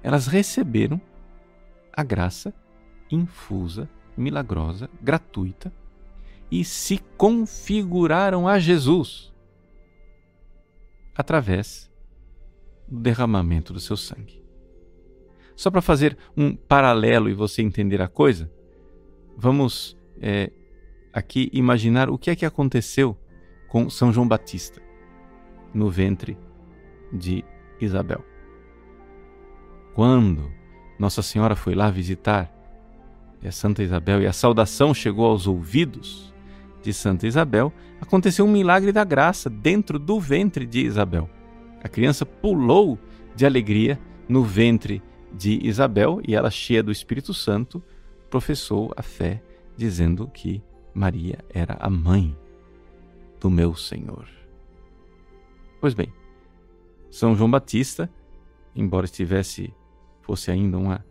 elas 0.03 0.27
receberam 0.27 1.01
a 1.93 2.03
graça 2.03 2.55
infusa, 3.11 3.89
milagrosa, 4.17 4.89
gratuita 5.01 5.73
e 6.51 6.65
se 6.65 6.99
configuraram 7.17 8.47
a 8.47 8.59
Jesus 8.59 9.33
através 11.15 11.91
do 12.89 13.01
derramamento 13.01 13.73
do 13.73 13.81
seu 13.81 13.97
sangue. 13.97 14.42
Só 15.55 15.71
para 15.71 15.83
fazer 15.83 16.17
um 16.37 16.55
paralelo 16.55 17.29
e 17.29 17.35
você 17.35 17.63
entender 17.63 18.01
a 18.01 18.09
coisa, 18.09 18.51
vamos 19.37 19.97
é, 20.21 20.51
aqui 21.13 21.51
imaginar 21.53 22.09
o 22.09 22.19
que 22.19 22.31
é 22.31 22.37
que 22.37 22.47
aconteceu 22.47 23.17
com 23.69 23.89
São 23.89 24.13
João 24.13 24.27
Batista 24.27 24.81
no 25.73 25.91
ventre 25.91 26.37
de 27.13 27.45
Isabel. 27.81 28.25
Quando 29.95 30.51
Nossa 30.99 31.23
Senhora 31.23 31.57
foi 31.57 31.75
lá 31.75 31.91
visitar 31.91 32.51
a 33.47 33.51
Santa 33.51 33.83
Isabel 33.83 34.23
e 34.23 34.27
a 34.27 34.33
saudação 34.33 34.95
chegou 34.95 35.27
aos 35.27 35.47
ouvidos 35.47 36.33
de 36.83 36.93
Santa 36.93 37.27
Isabel, 37.27 37.73
aconteceu 38.01 38.45
um 38.45 38.51
milagre 38.51 38.93
da 38.93 39.05
graça 39.05 39.51
dentro 39.51 39.99
do 39.99 40.21
ventre 40.21 40.65
de 40.65 40.85
Isabel. 40.85 41.29
A 41.83 41.89
criança 41.89 42.25
pulou 42.25 42.99
de 43.35 43.45
alegria 43.45 43.99
no 44.29 44.45
ventre 44.45 45.03
de 45.35 45.67
Isabel 45.67 46.21
e 46.27 46.35
ela, 46.35 46.51
cheia 46.51 46.83
do 46.83 46.93
Espírito 46.93 47.33
Santo, 47.33 47.83
professou 48.31 48.93
a 48.97 49.03
fé, 49.03 49.43
dizendo 49.77 50.29
que 50.29 50.63
Maria 50.95 51.39
era 51.49 51.77
a 51.81 51.89
mãe 51.89 52.37
do 53.41 53.51
meu 53.51 53.75
Senhor. 53.75 54.29
Pois 55.81 55.95
bem, 55.95 56.13
São 57.11 57.35
João 57.35 57.51
Batista, 57.51 58.11
embora 58.75 59.05
estivesse, 59.05 59.75
fosse 60.21 60.51
ainda 60.51 60.79
uma 60.79 61.05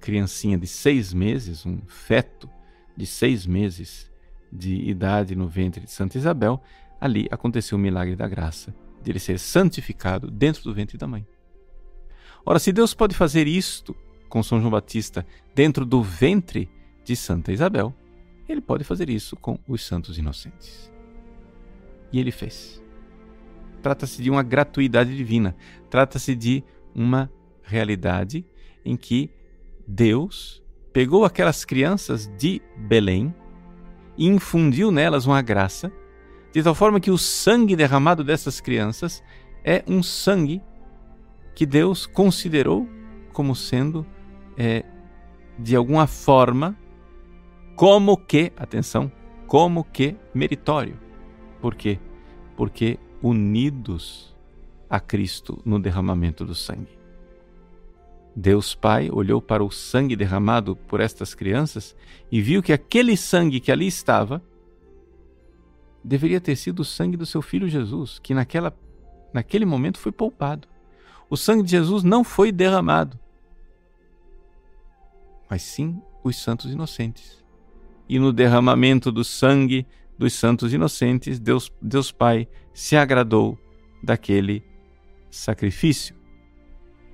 criancinha 0.00 0.56
de 0.56 0.66
seis 0.66 1.12
meses, 1.12 1.66
um 1.66 1.80
feto 1.86 2.48
de 2.96 3.06
seis 3.06 3.46
meses, 3.46 4.10
de 4.52 4.74
idade 4.88 5.34
no 5.34 5.48
ventre 5.48 5.84
de 5.84 5.90
Santa 5.90 6.16
Isabel, 6.16 6.62
ali 7.00 7.26
aconteceu 7.30 7.76
o 7.76 7.80
milagre 7.80 8.14
da 8.14 8.28
graça, 8.28 8.74
de 9.02 9.10
ele 9.10 9.18
ser 9.18 9.38
santificado 9.38 10.30
dentro 10.30 10.62
do 10.62 10.72
ventre 10.72 10.96
da 10.96 11.06
mãe. 11.06 11.26
Ora, 12.48 12.60
se 12.60 12.72
Deus 12.72 12.94
pode 12.94 13.12
fazer 13.12 13.48
isto 13.48 13.94
com 14.28 14.40
São 14.40 14.60
João 14.60 14.70
Batista 14.70 15.26
dentro 15.52 15.84
do 15.84 16.00
ventre 16.00 16.70
de 17.04 17.16
Santa 17.16 17.52
Isabel, 17.52 17.92
ele 18.48 18.60
pode 18.60 18.84
fazer 18.84 19.10
isso 19.10 19.34
com 19.34 19.58
os 19.66 19.84
santos 19.84 20.16
inocentes. 20.16 20.88
E 22.12 22.20
ele 22.20 22.30
fez. 22.30 22.80
Trata-se 23.82 24.22
de 24.22 24.30
uma 24.30 24.44
gratuidade 24.44 25.16
divina, 25.16 25.56
trata-se 25.90 26.36
de 26.36 26.62
uma 26.94 27.28
realidade 27.64 28.44
em 28.84 28.96
que 28.96 29.28
Deus 29.86 30.62
pegou 30.92 31.24
aquelas 31.24 31.64
crianças 31.64 32.30
de 32.38 32.62
Belém 32.76 33.34
e 34.16 34.26
infundiu 34.26 34.92
nelas 34.92 35.26
uma 35.26 35.42
graça, 35.42 35.92
de 36.52 36.62
tal 36.62 36.76
forma 36.76 37.00
que 37.00 37.10
o 37.10 37.18
sangue 37.18 37.74
derramado 37.74 38.22
dessas 38.22 38.60
crianças 38.60 39.20
é 39.64 39.82
um 39.88 40.00
sangue 40.00 40.62
que 41.56 41.64
Deus 41.64 42.04
considerou 42.04 42.86
como 43.32 43.56
sendo, 43.56 44.06
é, 44.58 44.84
de 45.58 45.74
alguma 45.74 46.06
forma, 46.06 46.76
como 47.74 48.14
que, 48.18 48.52
atenção, 48.58 49.10
como 49.46 49.82
que 49.82 50.14
meritório. 50.34 51.00
Por 51.58 51.74
quê? 51.74 51.98
Porque 52.58 52.98
unidos 53.22 54.36
a 54.88 55.00
Cristo 55.00 55.58
no 55.64 55.80
derramamento 55.80 56.44
do 56.44 56.54
sangue. 56.54 56.98
Deus 58.34 58.74
Pai 58.74 59.08
olhou 59.10 59.40
para 59.40 59.64
o 59.64 59.70
sangue 59.70 60.14
derramado 60.14 60.76
por 60.76 61.00
estas 61.00 61.34
crianças 61.34 61.96
e 62.30 62.42
viu 62.42 62.62
que 62.62 62.72
aquele 62.72 63.16
sangue 63.16 63.60
que 63.60 63.72
ali 63.72 63.86
estava 63.86 64.42
deveria 66.04 66.40
ter 66.40 66.54
sido 66.54 66.80
o 66.80 66.84
sangue 66.84 67.16
do 67.16 67.24
seu 67.24 67.40
filho 67.40 67.66
Jesus, 67.66 68.18
que 68.18 68.34
naquela, 68.34 68.76
naquele 69.32 69.64
momento 69.64 69.98
foi 69.98 70.12
poupado. 70.12 70.68
O 71.28 71.36
sangue 71.36 71.62
de 71.62 71.70
Jesus 71.72 72.02
não 72.02 72.22
foi 72.22 72.52
derramado, 72.52 73.18
mas 75.48 75.62
sim 75.62 76.00
os 76.22 76.36
santos 76.36 76.70
inocentes. 76.70 77.44
E 78.08 78.18
no 78.18 78.32
derramamento 78.32 79.10
do 79.10 79.24
sangue 79.24 79.86
dos 80.18 80.32
santos 80.32 80.72
inocentes, 80.72 81.38
Deus, 81.38 81.72
Deus 81.80 82.12
Pai 82.12 82.48
se 82.72 82.96
agradou 82.96 83.58
daquele 84.02 84.62
sacrifício. 85.30 86.14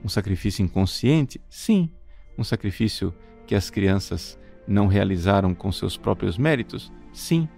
Um 0.04 0.08
sacrifício 0.08 0.62
inconsciente? 0.62 1.40
Sim. 1.48 1.90
Um 2.36 2.44
sacrifício 2.44 3.14
que 3.46 3.54
as 3.54 3.70
crianças 3.70 4.38
não 4.66 4.86
realizaram 4.86 5.54
com 5.54 5.72
seus 5.72 5.96
próprios 5.96 6.36
méritos? 6.36 6.92
Sim. 7.12 7.48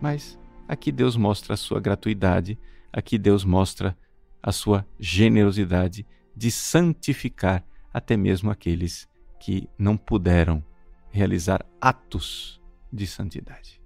Mas 0.00 0.38
aqui 0.66 0.90
Deus 0.90 1.16
mostra 1.16 1.54
a 1.54 1.56
sua 1.56 1.80
gratuidade, 1.80 2.58
aqui 2.92 3.18
Deus 3.18 3.44
mostra 3.44 3.96
a 4.42 4.50
sua 4.52 4.86
generosidade 4.98 6.06
de 6.36 6.50
santificar 6.50 7.64
até 7.92 8.16
mesmo 8.16 8.50
aqueles 8.50 9.08
que 9.38 9.68
não 9.78 9.96
puderam 9.96 10.64
realizar 11.10 11.64
atos 11.80 12.60
de 12.92 13.06
santidade. 13.06 13.80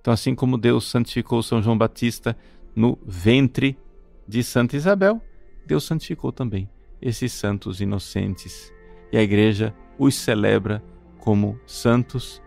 Então, 0.00 0.12
assim 0.12 0.34
como 0.34 0.58
Deus 0.58 0.88
santificou 0.88 1.42
São 1.42 1.62
João 1.62 1.76
Batista 1.76 2.36
no 2.74 2.98
ventre 3.04 3.78
de 4.26 4.42
Santa 4.42 4.76
Isabel, 4.76 5.20
Deus 5.66 5.84
santificou 5.84 6.32
também 6.32 6.68
esses 7.00 7.32
santos 7.32 7.80
inocentes. 7.80 8.72
E 9.12 9.16
a 9.16 9.22
igreja 9.22 9.74
os 9.98 10.14
celebra 10.14 10.82
como 11.18 11.58
santos, 11.66 12.42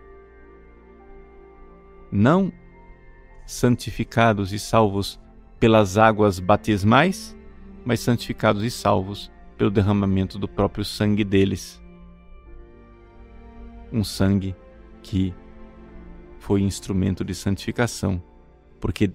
não 2.10 2.52
santificados 3.46 4.52
e 4.52 4.58
salvos 4.58 5.18
pelas 5.58 5.96
águas 5.96 6.38
batismais, 6.38 7.36
mas 7.84 8.00
santificados 8.00 8.62
e 8.62 8.70
salvos 8.70 9.30
pelo 9.56 9.70
derramamento 9.70 10.38
do 10.38 10.48
próprio 10.48 10.84
sangue 10.84 11.24
deles. 11.24 11.82
Um 13.92 14.04
sangue 14.04 14.54
que 15.02 15.34
foi 16.38 16.62
instrumento 16.62 17.24
de 17.24 17.34
santificação, 17.34 18.22
porque 18.80 19.10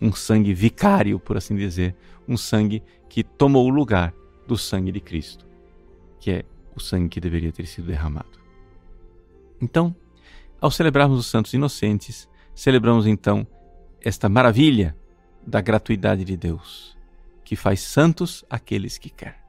um 0.00 0.12
sangue 0.12 0.52
vicário, 0.52 1.18
por 1.18 1.36
assim 1.36 1.56
dizer, 1.56 1.94
um 2.28 2.36
sangue 2.36 2.82
que 3.08 3.22
tomou 3.22 3.66
o 3.66 3.70
lugar 3.70 4.12
do 4.46 4.56
sangue 4.56 4.92
de 4.92 5.00
Cristo, 5.00 5.46
que 6.20 6.30
é 6.30 6.44
o 6.74 6.80
sangue 6.80 7.08
que 7.08 7.20
deveria 7.20 7.52
ter 7.52 7.66
sido 7.66 7.86
derramado. 7.86 8.38
Então, 9.60 9.94
ao 10.60 10.70
celebrarmos 10.70 11.18
os 11.18 11.26
santos 11.26 11.54
inocentes, 11.54 12.28
celebramos 12.54 13.06
então 13.06 13.46
esta 14.00 14.28
maravilha 14.28 14.96
da 15.46 15.60
gratuidade 15.60 16.24
de 16.24 16.36
Deus, 16.36 16.96
que 17.44 17.54
faz 17.54 17.80
santos 17.80 18.44
aqueles 18.50 18.98
que 18.98 19.08
quer. 19.08 19.42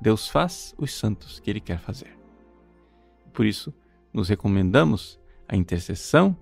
Deus 0.00 0.28
faz 0.28 0.74
os 0.78 0.92
santos 0.92 1.40
que 1.40 1.50
Ele 1.50 1.60
quer 1.60 1.78
fazer. 1.78 2.18
Por 3.32 3.46
isso, 3.46 3.72
nos 4.12 4.28
recomendamos 4.28 5.18
a 5.48 5.56
intercessão 5.56 6.36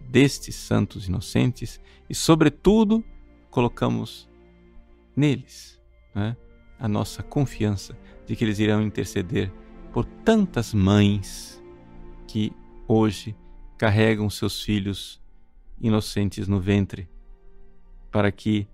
destes 0.00 0.54
santos 0.54 1.06
inocentes 1.08 1.80
e, 2.08 2.14
sobretudo, 2.14 3.04
colocamos 3.50 4.28
neles 5.14 5.80
né, 6.14 6.36
a 6.78 6.88
nossa 6.88 7.22
confiança 7.22 7.96
de 8.26 8.36
que 8.36 8.44
eles 8.44 8.58
irão 8.58 8.82
interceder 8.82 9.52
por 9.92 10.04
tantas 10.04 10.72
mães 10.72 11.62
que 12.26 12.52
hoje 12.86 13.36
carregam 13.76 14.28
seus 14.30 14.62
filhos 14.62 15.20
inocentes 15.80 16.46
no 16.46 16.60
ventre, 16.60 17.08
para 18.10 18.30
que 18.32 18.66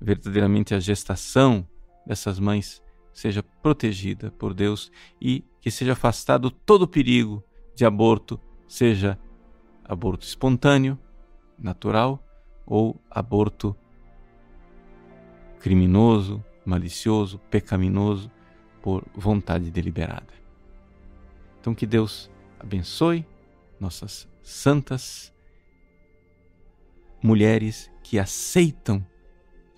verdadeiramente 0.00 0.74
a 0.74 0.80
gestação 0.80 1.66
dessas 2.06 2.38
mães 2.38 2.82
seja 3.12 3.42
protegida 3.42 4.30
por 4.30 4.54
Deus 4.54 4.92
e 5.20 5.44
que 5.60 5.70
seja 5.70 5.92
afastado 5.92 6.50
todo 6.50 6.82
o 6.82 6.88
perigo 6.88 7.42
de 7.74 7.84
aborto, 7.84 8.40
seja 8.66 9.18
aborto 9.84 10.24
espontâneo, 10.24 10.98
natural 11.58 12.22
ou 12.64 13.00
aborto 13.10 13.76
criminoso, 15.58 16.44
malicioso, 16.64 17.38
pecaminoso 17.50 18.30
por 18.80 19.04
vontade 19.14 19.70
deliberada. 19.70 20.32
Então 21.60 21.74
que 21.74 21.86
Deus 21.86 22.30
abençoe 22.58 23.26
nossas 23.80 24.28
santas 24.42 25.34
mulheres 27.22 27.90
que 28.08 28.18
aceitam 28.18 29.04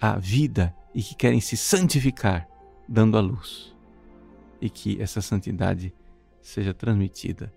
a 0.00 0.16
vida 0.16 0.72
e 0.94 1.02
que 1.02 1.16
querem 1.16 1.40
se 1.40 1.56
santificar 1.56 2.48
dando 2.88 3.18
a 3.18 3.20
luz. 3.20 3.74
E 4.60 4.70
que 4.70 5.02
essa 5.02 5.20
santidade 5.20 5.92
seja 6.40 6.72
transmitida 6.72 7.52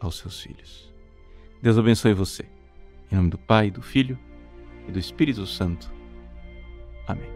aos 0.00 0.18
seus 0.18 0.40
filhos. 0.40 0.92
Deus 1.62 1.78
abençoe 1.78 2.12
você. 2.12 2.44
Em 3.10 3.14
nome 3.14 3.30
do 3.30 3.38
Pai, 3.38 3.70
do 3.70 3.80
Filho 3.80 4.18
e 4.88 4.90
do 4.90 4.98
Espírito 4.98 5.46
Santo. 5.46 5.92
Amém. 7.06 7.35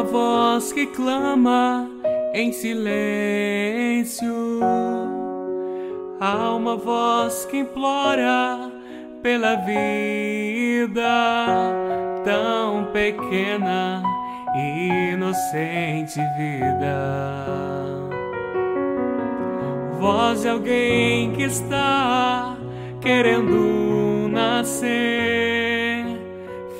Voz 0.00 0.72
que 0.72 0.86
clama 0.86 1.90
em 2.32 2.52
silêncio. 2.52 4.32
Há 6.18 6.54
uma 6.54 6.76
voz 6.76 7.44
que 7.44 7.58
implora 7.58 8.70
pela 9.22 9.56
vida 9.56 11.02
tão 12.24 12.86
pequena 12.92 14.02
e 14.56 15.12
inocente 15.12 16.20
vida. 16.38 16.96
Voz 19.98 20.42
de 20.42 20.48
alguém 20.48 21.32
que 21.32 21.42
está 21.42 22.56
querendo 23.00 24.28
nascer, 24.28 26.04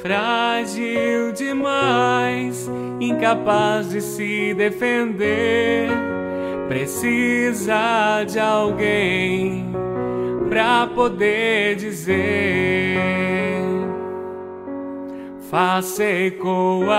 frágil 0.01 1.33
demais 1.33 2.62
incapaz 3.09 3.91
de 3.91 4.01
se 4.01 4.55
defender, 4.55 5.89
precisa 6.69 8.25
de 8.25 8.39
alguém 8.39 9.73
para 10.49 10.87
poder 10.89 11.77
dizer: 11.77 12.99
Faça 15.51 16.05
ecoar 16.05 16.93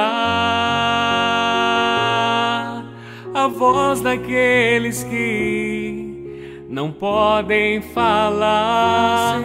a 3.34 3.48
voz 3.48 4.02
daqueles 4.02 5.04
que 5.04 6.66
não 6.70 6.92
podem 6.92 7.82
falar. 7.82 9.40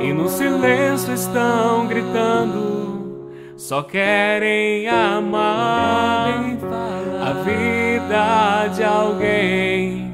E 0.00 0.12
no 0.12 0.28
silêncio 0.28 1.14
estão 1.14 1.86
gritando 1.86 2.81
só 3.62 3.80
querem 3.80 4.88
amar 4.88 6.58
a 7.20 7.32
vida 7.44 8.66
de 8.74 8.82
alguém. 8.82 10.12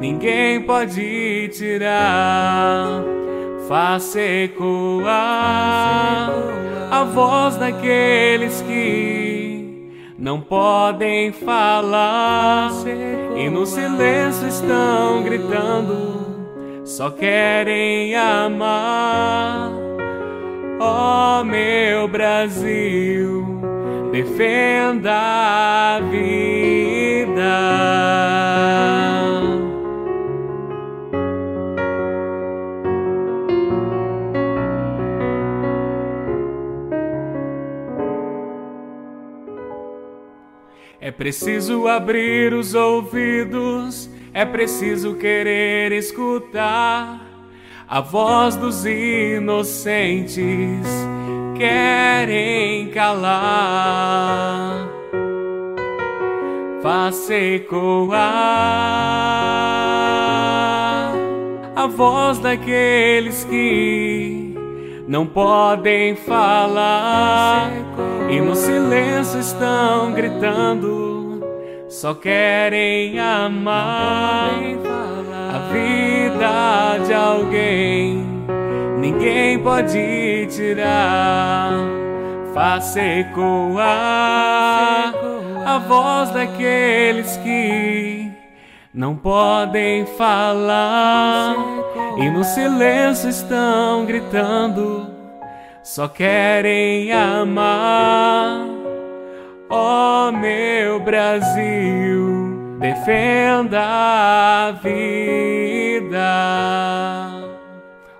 Ninguém 0.00 0.60
pode 0.62 1.48
tirar. 1.52 3.04
Faça 3.68 4.20
ecoar 4.20 5.12
a 6.90 7.04
voz 7.04 7.56
daqueles 7.56 8.60
que 8.62 9.92
não 10.18 10.40
podem 10.40 11.30
falar 11.30 12.72
e 13.36 13.48
no 13.48 13.64
silêncio 13.64 14.48
estão 14.48 15.22
gritando. 15.22 16.82
Só 16.84 17.10
querem 17.10 18.16
amar 18.16 19.87
ó 20.80 21.40
oh, 21.40 21.44
meu 21.44 22.06
Brasil, 22.08 23.60
defenda 24.12 25.12
a 25.14 26.00
vida. 26.00 27.18
É 41.00 41.10
preciso 41.10 41.88
abrir 41.88 42.52
os 42.52 42.74
ouvidos, 42.74 44.10
é 44.34 44.44
preciso 44.44 45.14
querer 45.14 45.90
escutar 45.92 47.27
a 47.88 48.02
voz 48.02 48.54
dos 48.54 48.84
inocentes 48.84 50.36
querem 51.56 52.88
calar. 52.88 54.86
Faça 56.82 57.34
ecoar 57.34 58.18
a 61.74 61.86
voz 61.86 62.38
daqueles 62.38 63.44
que 63.44 64.54
não 65.08 65.24
podem 65.26 66.14
falar. 66.14 67.70
E 68.28 68.38
no 68.38 68.54
silêncio 68.54 69.40
estão 69.40 70.12
gritando, 70.12 71.42
só 71.88 72.12
querem 72.12 73.18
amar. 73.18 74.52
A 75.50 75.72
vida 75.72 76.17
de 77.06 77.14
alguém, 77.14 78.24
ninguém 78.98 79.58
pode 79.58 80.46
tirar. 80.50 81.72
Faça 82.54 83.00
ecoar 83.00 83.84
a 85.66 85.78
voz 85.78 86.30
daqueles 86.30 87.36
que 87.38 88.30
não 88.92 89.14
podem 89.14 90.06
falar 90.06 91.54
e 92.18 92.30
no 92.30 92.42
silêncio 92.42 93.28
estão 93.28 94.06
gritando, 94.06 95.08
só 95.82 96.08
querem 96.08 97.12
amar. 97.12 98.66
Oh, 99.70 100.32
meu 100.32 101.00
Brasil 101.00 102.78
defenda 102.80 103.80
a 103.80 104.72
vida. 104.72 105.77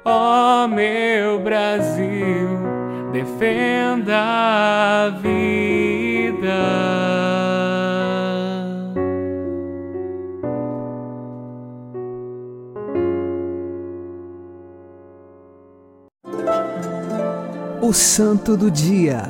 Ó 0.04 0.64
oh, 0.64 0.68
meu 0.68 1.40
Brasil, 1.40 2.48
defenda 3.12 4.16
a 4.16 5.08
vida. 5.10 6.88
O 17.80 17.92
Santo 17.92 18.56
do 18.56 18.70
Dia, 18.70 19.22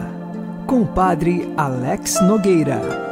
com 0.67 0.83
o 0.83 0.87
Padre 0.87 1.53
Alex 1.57 2.21
Nogueira. 2.23 3.08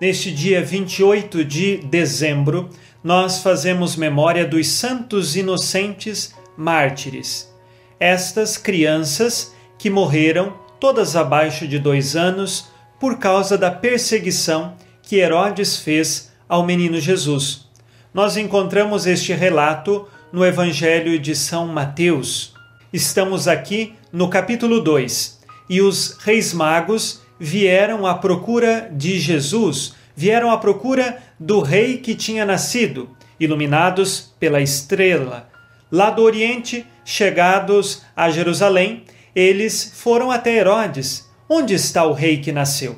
Neste 0.00 0.30
dia 0.30 0.62
28 0.62 1.44
de 1.44 1.78
dezembro, 1.78 2.70
nós 3.02 3.42
fazemos 3.42 3.96
memória 3.96 4.46
dos 4.46 4.68
santos 4.68 5.34
inocentes 5.34 6.36
mártires. 6.56 7.52
Estas 7.98 8.56
crianças 8.56 9.52
que 9.76 9.90
morreram, 9.90 10.56
todas 10.78 11.16
abaixo 11.16 11.66
de 11.66 11.80
dois 11.80 12.14
anos, 12.14 12.68
por 13.00 13.18
causa 13.18 13.58
da 13.58 13.72
perseguição 13.72 14.76
que 15.02 15.16
Herodes 15.16 15.78
fez 15.78 16.30
ao 16.48 16.64
menino 16.64 17.00
Jesus. 17.00 17.66
Nós 18.14 18.36
encontramos 18.36 19.04
este 19.04 19.32
relato 19.32 20.06
no 20.32 20.46
Evangelho 20.46 21.18
de 21.18 21.34
São 21.34 21.66
Mateus. 21.66 22.54
Estamos 22.92 23.48
aqui 23.48 23.94
no 24.12 24.28
capítulo 24.28 24.80
2 24.80 25.40
e 25.68 25.82
os 25.82 26.16
reis 26.20 26.54
magos 26.54 27.20
vieram 27.38 28.06
à 28.06 28.14
procura 28.14 28.90
de 28.92 29.18
Jesus, 29.18 29.94
vieram 30.16 30.50
à 30.50 30.58
procura 30.58 31.18
do 31.38 31.60
rei 31.60 31.98
que 31.98 32.14
tinha 32.14 32.44
nascido, 32.44 33.10
iluminados 33.38 34.34
pela 34.40 34.60
estrela. 34.60 35.48
Lá 35.90 36.10
do 36.10 36.22
Oriente, 36.22 36.84
chegados 37.04 38.02
a 38.16 38.30
Jerusalém, 38.30 39.04
eles 39.34 39.92
foram 39.94 40.30
até 40.30 40.56
Herodes. 40.56 41.28
Onde 41.48 41.74
está 41.74 42.04
o 42.04 42.12
rei 42.12 42.38
que 42.38 42.52
nasceu? 42.52 42.96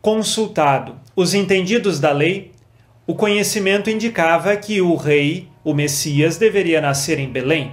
Consultado 0.00 1.00
os 1.16 1.34
entendidos 1.34 1.98
da 2.00 2.12
lei, 2.12 2.52
o 3.06 3.14
conhecimento 3.14 3.90
indicava 3.90 4.56
que 4.56 4.80
o 4.80 4.94
rei, 4.94 5.48
o 5.64 5.74
Messias, 5.74 6.38
deveria 6.38 6.80
nascer 6.80 7.18
em 7.18 7.28
Belém. 7.28 7.72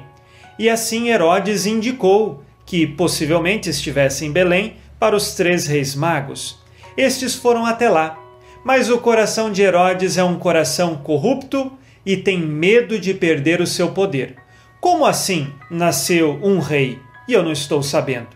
E 0.57 0.69
assim 0.69 1.09
Herodes 1.09 1.65
indicou 1.65 2.43
que 2.65 2.85
possivelmente 2.85 3.69
estivesse 3.69 4.25
em 4.25 4.31
Belém 4.31 4.75
para 4.99 5.15
os 5.15 5.33
três 5.33 5.67
reis 5.67 5.95
magos. 5.95 6.59
Estes 6.95 7.35
foram 7.35 7.65
até 7.65 7.89
lá, 7.89 8.17
mas 8.63 8.89
o 8.89 8.97
coração 8.97 9.51
de 9.51 9.61
Herodes 9.61 10.17
é 10.17 10.23
um 10.23 10.37
coração 10.37 10.97
corrupto 10.97 11.71
e 12.05 12.17
tem 12.17 12.39
medo 12.39 12.99
de 12.99 13.13
perder 13.13 13.61
o 13.61 13.67
seu 13.67 13.91
poder. 13.91 14.35
Como 14.79 15.05
assim 15.05 15.53
nasceu 15.69 16.39
um 16.43 16.59
rei 16.59 16.99
e 17.27 17.33
eu 17.33 17.43
não 17.43 17.51
estou 17.51 17.83
sabendo? 17.83 18.29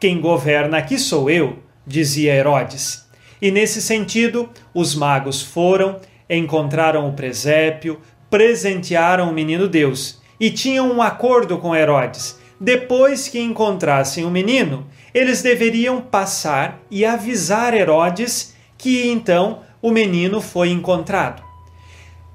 Quem 0.00 0.20
governa 0.20 0.78
aqui 0.78 0.98
sou 0.98 1.30
eu, 1.30 1.58
dizia 1.86 2.34
Herodes. 2.34 3.06
E 3.40 3.50
nesse 3.50 3.80
sentido, 3.80 4.48
os 4.74 4.94
magos 4.94 5.42
foram, 5.42 6.00
encontraram 6.28 7.08
o 7.08 7.12
presépio, 7.12 8.00
presentearam 8.30 9.30
o 9.30 9.32
menino 9.32 9.68
Deus 9.68 10.20
e 10.40 10.50
tinham 10.50 10.90
um 10.90 11.00
acordo 11.00 11.58
com 11.58 11.74
Herodes. 11.74 12.38
Depois 12.64 13.26
que 13.26 13.40
encontrassem 13.40 14.24
o 14.24 14.30
menino, 14.30 14.86
eles 15.12 15.42
deveriam 15.42 16.00
passar 16.00 16.80
e 16.88 17.04
avisar 17.04 17.74
Herodes 17.74 18.54
que 18.78 19.08
então 19.08 19.62
o 19.82 19.90
menino 19.90 20.40
foi 20.40 20.70
encontrado. 20.70 21.42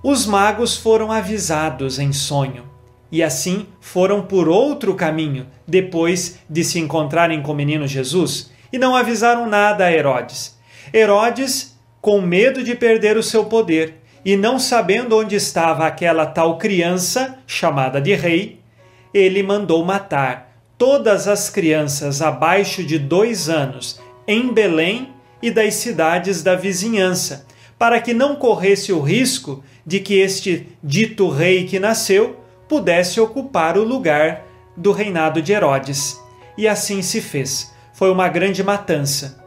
Os 0.03 0.25
magos 0.25 0.75
foram 0.75 1.13
avisados 1.13 1.97
em 1.97 2.11
sonho 2.11 2.65
e 3.09 3.23
assim 3.23 3.67
foram 3.79 4.21
por 4.21 4.49
outro 4.49 4.95
caminho 4.95 5.47
depois 5.65 6.39
de 6.49 6.61
se 6.61 6.77
encontrarem 6.77 7.41
com 7.41 7.53
o 7.53 7.55
menino 7.55 7.87
Jesus 7.87 8.51
e 8.69 8.77
não 8.77 8.97
avisaram 8.97 9.47
nada 9.47 9.85
a 9.85 9.93
Herodes. 9.93 10.57
Herodes, 10.93 11.79
com 12.01 12.19
medo 12.19 12.65
de 12.65 12.75
perder 12.75 13.15
o 13.15 13.23
seu 13.23 13.45
poder 13.45 14.01
e 14.25 14.35
não 14.35 14.59
sabendo 14.59 15.17
onde 15.17 15.37
estava 15.37 15.87
aquela 15.87 16.25
tal 16.25 16.57
criança 16.57 17.39
chamada 17.47 18.01
de 18.01 18.13
rei, 18.13 18.56
ele 19.17 19.41
mandou 19.41 19.84
matar 19.84 20.47
todas 20.77 21.27
as 21.27 21.49
crianças 21.49 22.21
abaixo 22.21 22.84
de 22.84 22.99
dois 22.99 23.49
anos 23.49 23.99
em 24.27 24.53
Belém 24.53 25.13
e 25.41 25.49
das 25.49 25.75
cidades 25.75 26.43
da 26.43 26.56
vizinhança, 26.56 27.47
para 27.80 27.99
que 27.99 28.13
não 28.13 28.36
corresse 28.36 28.91
o 28.91 28.99
risco 28.99 29.63
de 29.86 29.99
que 29.99 30.15
este 30.15 30.67
dito 30.84 31.30
rei 31.30 31.65
que 31.65 31.80
nasceu 31.80 32.39
pudesse 32.67 33.19
ocupar 33.19 33.77
o 33.77 33.84
lugar 33.84 34.45
do 34.75 34.91
reinado 34.91 35.41
de 35.41 35.53
Herodes. 35.53 36.19
E 36.58 36.67
assim 36.67 37.01
se 37.01 37.21
fez. 37.21 37.73
Foi 37.93 38.12
uma 38.12 38.27
grande 38.27 38.63
matança. 38.63 39.43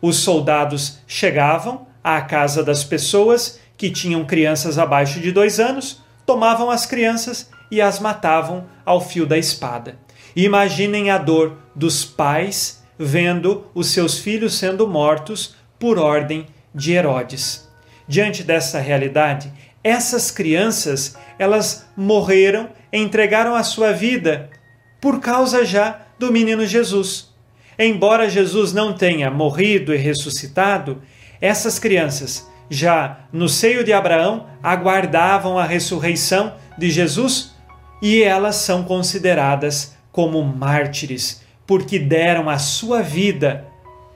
Os 0.00 0.16
soldados 0.16 0.98
chegavam 1.06 1.86
à 2.02 2.20
casa 2.20 2.62
das 2.62 2.84
pessoas 2.84 3.58
que 3.76 3.90
tinham 3.90 4.24
crianças 4.24 4.78
abaixo 4.78 5.20
de 5.20 5.32
dois 5.32 5.58
anos, 5.58 6.02
tomavam 6.26 6.70
as 6.70 6.86
crianças 6.86 7.50
e 7.70 7.80
as 7.80 8.00
matavam 8.00 8.66
ao 8.84 9.00
fio 9.00 9.26
da 9.26 9.38
espada. 9.38 9.98
Imaginem 10.34 11.10
a 11.10 11.18
dor 11.18 11.56
dos 11.74 12.04
pais 12.04 12.82
vendo 12.98 13.66
os 13.74 13.88
seus 13.88 14.18
filhos 14.18 14.58
sendo 14.58 14.86
mortos 14.86 15.54
por 15.78 15.98
ordem 15.98 16.46
de 16.74 16.92
Herodes. 16.92 17.68
Diante 18.06 18.42
dessa 18.42 18.78
realidade, 18.78 19.52
essas 19.82 20.30
crianças, 20.30 21.16
elas 21.38 21.88
morreram, 21.96 22.68
entregaram 22.92 23.54
a 23.54 23.62
sua 23.62 23.92
vida 23.92 24.50
por 25.00 25.20
causa 25.20 25.64
já 25.64 26.00
do 26.18 26.30
menino 26.30 26.66
Jesus. 26.66 27.30
Embora 27.78 28.28
Jesus 28.28 28.74
não 28.74 28.92
tenha 28.92 29.30
morrido 29.30 29.94
e 29.94 29.96
ressuscitado, 29.96 31.00
essas 31.40 31.78
crianças, 31.78 32.46
já 32.68 33.20
no 33.32 33.48
seio 33.48 33.82
de 33.82 33.92
Abraão, 33.92 34.46
aguardavam 34.62 35.58
a 35.58 35.64
ressurreição 35.64 36.54
de 36.76 36.90
Jesus 36.90 37.54
e 38.00 38.22
elas 38.22 38.56
são 38.56 38.82
consideradas 38.82 39.96
como 40.12 40.42
mártires, 40.42 41.42
porque 41.66 41.98
deram 41.98 42.48
a 42.48 42.58
sua 42.58 43.02
vida 43.02 43.66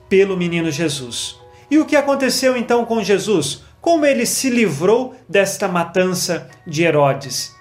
pelo 0.09 0.37
menino 0.37 0.69
Jesus. 0.71 1.37
E 1.69 1.77
o 1.77 1.85
que 1.85 1.95
aconteceu 1.95 2.55
então 2.55 2.85
com 2.85 3.03
Jesus? 3.03 3.63
Como 3.81 4.05
ele 4.05 4.25
se 4.25 4.49
livrou 4.49 5.15
desta 5.27 5.67
matança 5.67 6.49
de 6.65 6.83
Herodes? 6.83 7.53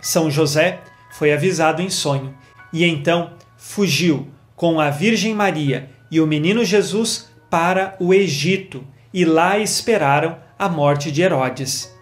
São 0.00 0.30
José 0.30 0.80
foi 1.10 1.32
avisado 1.32 1.82
em 1.82 1.90
sonho 1.90 2.34
e 2.72 2.84
então 2.84 3.32
fugiu 3.56 4.28
com 4.54 4.80
a 4.80 4.90
Virgem 4.90 5.34
Maria 5.34 5.90
e 6.10 6.20
o 6.20 6.26
menino 6.26 6.64
Jesus 6.64 7.28
para 7.50 7.96
o 7.98 8.12
Egito 8.12 8.84
e 9.12 9.24
lá 9.24 9.58
esperaram 9.58 10.36
a 10.58 10.68
morte 10.68 11.10
de 11.10 11.22
Herodes. 11.22 11.92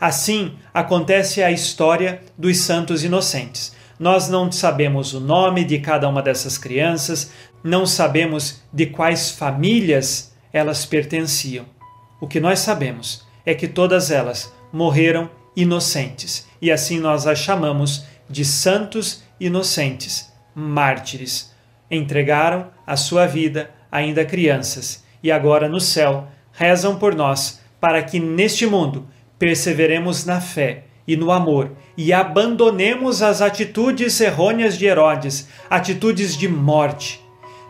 Assim 0.00 0.56
acontece 0.72 1.42
a 1.42 1.50
história 1.50 2.22
dos 2.36 2.58
santos 2.58 3.02
inocentes. 3.02 3.74
Nós 3.98 4.28
não 4.28 4.52
sabemos 4.52 5.14
o 5.14 5.20
nome 5.20 5.64
de 5.64 5.78
cada 5.78 6.08
uma 6.08 6.22
dessas 6.22 6.58
crianças, 6.58 7.30
não 7.64 7.86
sabemos 7.86 8.60
de 8.72 8.86
quais 8.86 9.30
famílias 9.30 10.34
elas 10.52 10.84
pertenciam. 10.84 11.64
O 12.20 12.26
que 12.26 12.38
nós 12.38 12.58
sabemos 12.58 13.26
é 13.44 13.54
que 13.54 13.66
todas 13.66 14.10
elas 14.10 14.52
morreram 14.72 15.30
inocentes 15.54 16.46
e 16.60 16.70
assim 16.70 17.00
nós 17.00 17.26
as 17.26 17.38
chamamos 17.38 18.04
de 18.28 18.44
santos 18.44 19.22
inocentes, 19.40 20.30
mártires. 20.54 21.54
Entregaram 21.90 22.68
a 22.86 22.96
sua 22.96 23.26
vida 23.26 23.70
ainda 23.90 24.24
crianças 24.24 25.04
e 25.22 25.30
agora 25.30 25.68
no 25.68 25.80
céu 25.80 26.28
rezam 26.52 26.98
por 26.98 27.14
nós 27.14 27.60
para 27.80 28.02
que 28.02 28.18
neste 28.18 28.66
mundo 28.66 29.06
perseveremos 29.38 30.24
na 30.24 30.40
fé 30.40 30.84
e 31.06 31.16
no 31.16 31.30
amor 31.30 31.70
e 31.96 32.12
abandonemos 32.12 33.22
as 33.22 33.40
atitudes 33.40 34.20
errôneas 34.20 34.76
de 34.76 34.86
Herodes, 34.86 35.48
atitudes 35.70 36.36
de 36.36 36.48
morte. 36.48 37.20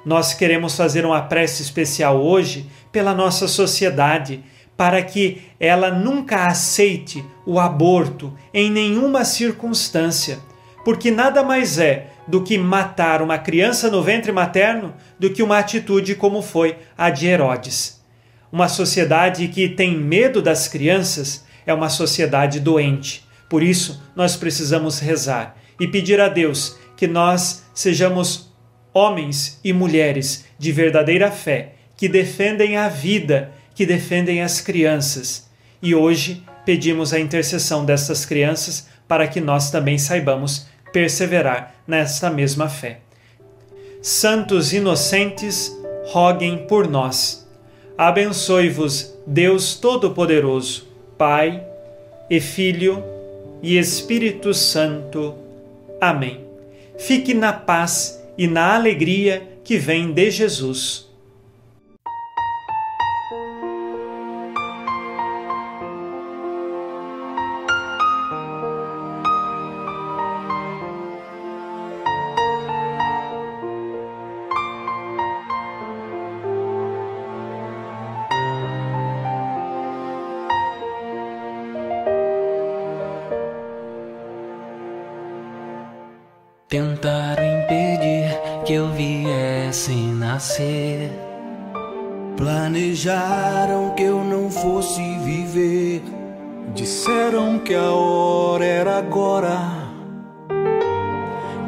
Nós 0.05 0.33
queremos 0.33 0.77
fazer 0.77 1.05
uma 1.05 1.23
prece 1.23 1.63
especial 1.63 2.23
hoje 2.23 2.67
pela 2.93 3.13
nossa 3.13 3.49
sociedade, 3.49 4.43
para 4.77 5.03
que 5.03 5.43
ela 5.59 5.91
nunca 5.91 6.47
aceite 6.47 7.25
o 7.47 7.59
aborto 7.59 8.33
em 8.53 8.71
nenhuma 8.71 9.25
circunstância, 9.25 10.39
porque 10.85 11.11
nada 11.11 11.43
mais 11.43 11.79
é 11.79 12.09
do 12.29 12.43
que 12.43 12.59
matar 12.59 13.23
uma 13.23 13.39
criança 13.39 13.91
no 13.91 14.03
ventre 14.03 14.33
materno 14.33 14.95
do 15.19 15.31
que 15.31 15.43
uma 15.43 15.59
atitude 15.59 16.15
como 16.15 16.43
foi 16.43 16.77
a 16.97 17.09
de 17.09 17.27
Herodes. 17.27 18.01
Uma 18.53 18.69
sociedade 18.69 19.49
que 19.49 19.69
tem 19.69 19.97
medo 19.97 20.43
das 20.43 20.69
crianças 20.69 21.46
é 21.67 21.75
uma 21.75 21.89
sociedade 21.89 22.61
doente. 22.61 23.27
Por 23.49 23.63
isso, 23.63 24.03
nós 24.15 24.37
precisamos 24.37 24.99
rezar 24.99 25.57
e 25.79 25.87
pedir 25.87 26.21
a 26.21 26.29
Deus 26.29 26.77
que 26.97 27.07
nós 27.07 27.65
sejamos 27.75 28.53
homens 28.93 29.61
e 29.63 29.73
mulheres 29.73 30.47
de 30.59 30.73
verdadeira 30.73 31.31
fé, 31.31 31.75
que 31.97 32.09
defendem 32.09 32.77
a 32.77 32.89
vida, 32.89 33.53
que 33.75 33.85
defendem 33.85 34.43
as 34.43 34.61
crianças. 34.61 35.51
E 35.83 35.95
hoje 35.95 36.43
pedimos 36.65 37.13
a 37.13 37.21
intercessão 37.21 37.85
dessas 37.85 38.25
crianças 38.25 38.89
para 39.07 39.29
que 39.29 39.41
nós 39.41 39.71
também 39.71 39.99
saibamos 39.99 40.67
perseverar 40.93 41.75
nesta 41.87 42.31
mesma 42.31 42.69
fé. 42.69 43.01
Santos 44.01 44.73
inocentes, 44.73 45.71
roguem 46.07 46.67
por 46.67 46.89
nós. 46.89 47.47
Abençoe-vos, 47.99 49.15
Deus 49.27 49.75
Todo-Poderoso, 49.75 50.87
Pai 51.19 51.65
e 52.29 52.41
Filho 52.41 53.03
e 53.63 53.79
Espírito 53.79 54.53
Santo. 54.53 55.35
Amém. 56.01 56.41
Fique 56.99 57.33
na 57.35 57.53
paz 57.53 58.23
e 58.37 58.47
na 58.47 58.75
alegria 58.75 59.43
que 59.65 59.79
vem 59.79 60.13
de 60.13 60.31
Jesus. 60.31 61.06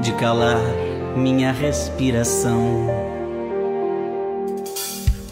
De 0.00 0.12
calar 0.12 0.60
minha 1.16 1.52
respiração. 1.52 2.86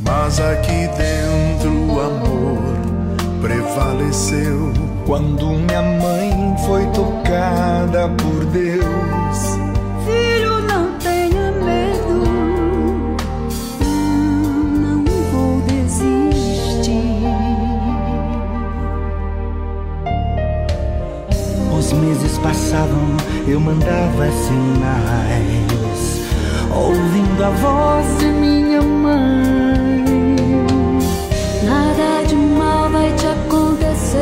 Mas 0.00 0.40
aqui 0.40 0.88
dentro 0.96 1.70
o 1.70 2.00
amor 2.00 2.76
prevaleceu. 3.40 4.72
Quando 5.06 5.46
minha 5.50 5.82
mãe 5.82 6.56
foi 6.66 6.84
tocada 6.86 8.08
por 8.08 8.44
Deus. 8.46 9.38
Filho, 10.04 10.60
não 10.62 10.98
tenha 10.98 11.52
medo. 11.52 12.24
Não 14.80 15.04
vou 15.32 15.60
desistir. 15.62 17.22
Os 21.78 21.92
meses 21.92 22.36
passavam, 22.38 23.16
eu 23.48 23.60
mandava 23.60 24.28
sinais, 24.32 26.20
ouvindo 26.74 27.44
a 27.44 27.50
voz 27.50 28.18
de 28.18 28.26
minha 28.26 28.82
mãe. 28.82 30.04
Nada 31.62 32.24
de 32.26 32.34
mal 32.34 32.90
vai 32.90 33.12
te 33.12 33.26
acontecer. 33.26 34.18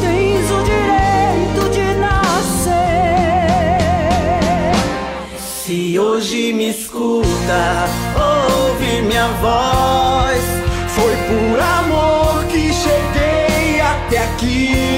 Tens 0.00 0.50
o 0.50 0.62
direito 0.64 1.68
de 1.70 1.94
nascer. 2.00 2.56
Se 5.38 5.98
hoje 5.98 6.54
me 6.54 6.70
escuta, 6.70 7.86
ouve 8.16 9.02
minha 9.02 9.28
voz. 9.42 10.42
Foi 10.88 11.14
por 11.28 11.60
amor 11.60 12.44
que 12.46 12.72
cheguei 12.72 13.78
até 13.78 14.24
aqui. 14.24 14.97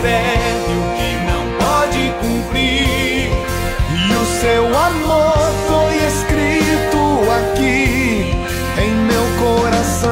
Deus 0.00 0.08
não 0.08 0.08
escreve 0.08 0.72
o 0.72 0.82
que 0.96 1.10
não 1.26 1.44
pode 1.58 2.02
cumprir. 2.20 3.28
E 3.92 4.12
o 4.14 4.24
seu 4.40 4.64
amor 4.66 5.38
foi 5.68 5.94
escrito 6.06 7.02
aqui 7.38 8.32
em 8.78 8.92
meu 8.94 9.26
coração. 9.38 10.10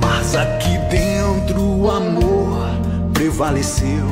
Mas 0.00 0.36
aqui 0.36 0.78
dentro 0.90 1.60
o 1.60 1.90
amor 1.90 2.68
prevaleceu. 3.12 4.06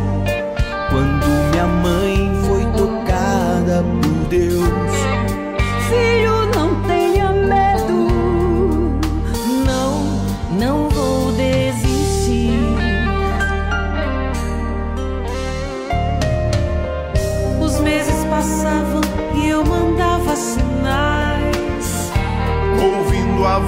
Quando 0.91 1.27
minha 1.53 1.67
mãe 1.67 2.31
foi 2.47 2.65
tocada 2.73 3.85
por 4.03 4.29
Deus. 4.29 4.69
Filho, 5.89 6.30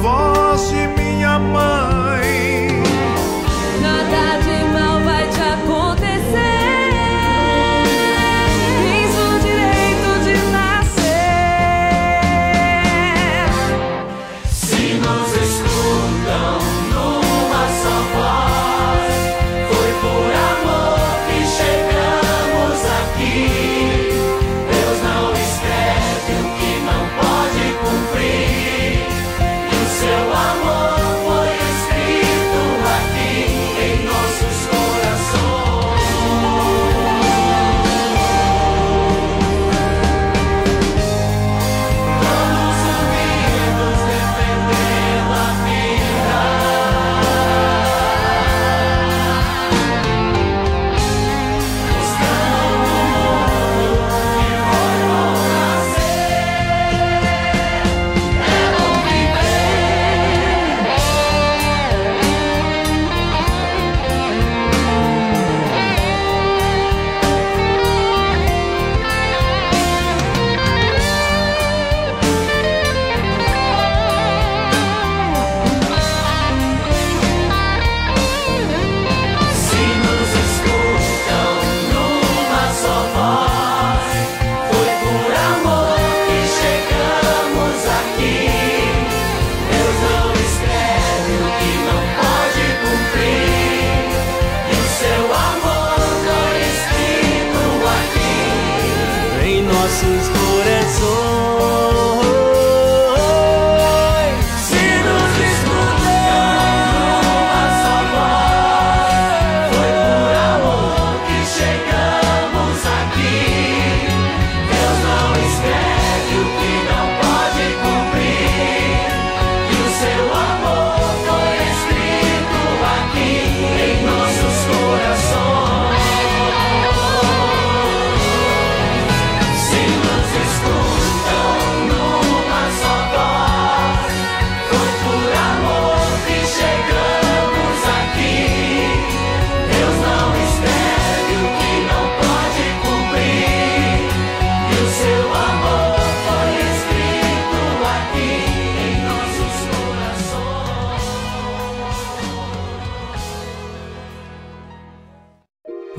voz 0.00 0.70
de 0.70 0.86
minha 0.88 1.38
mãe. 1.38 1.91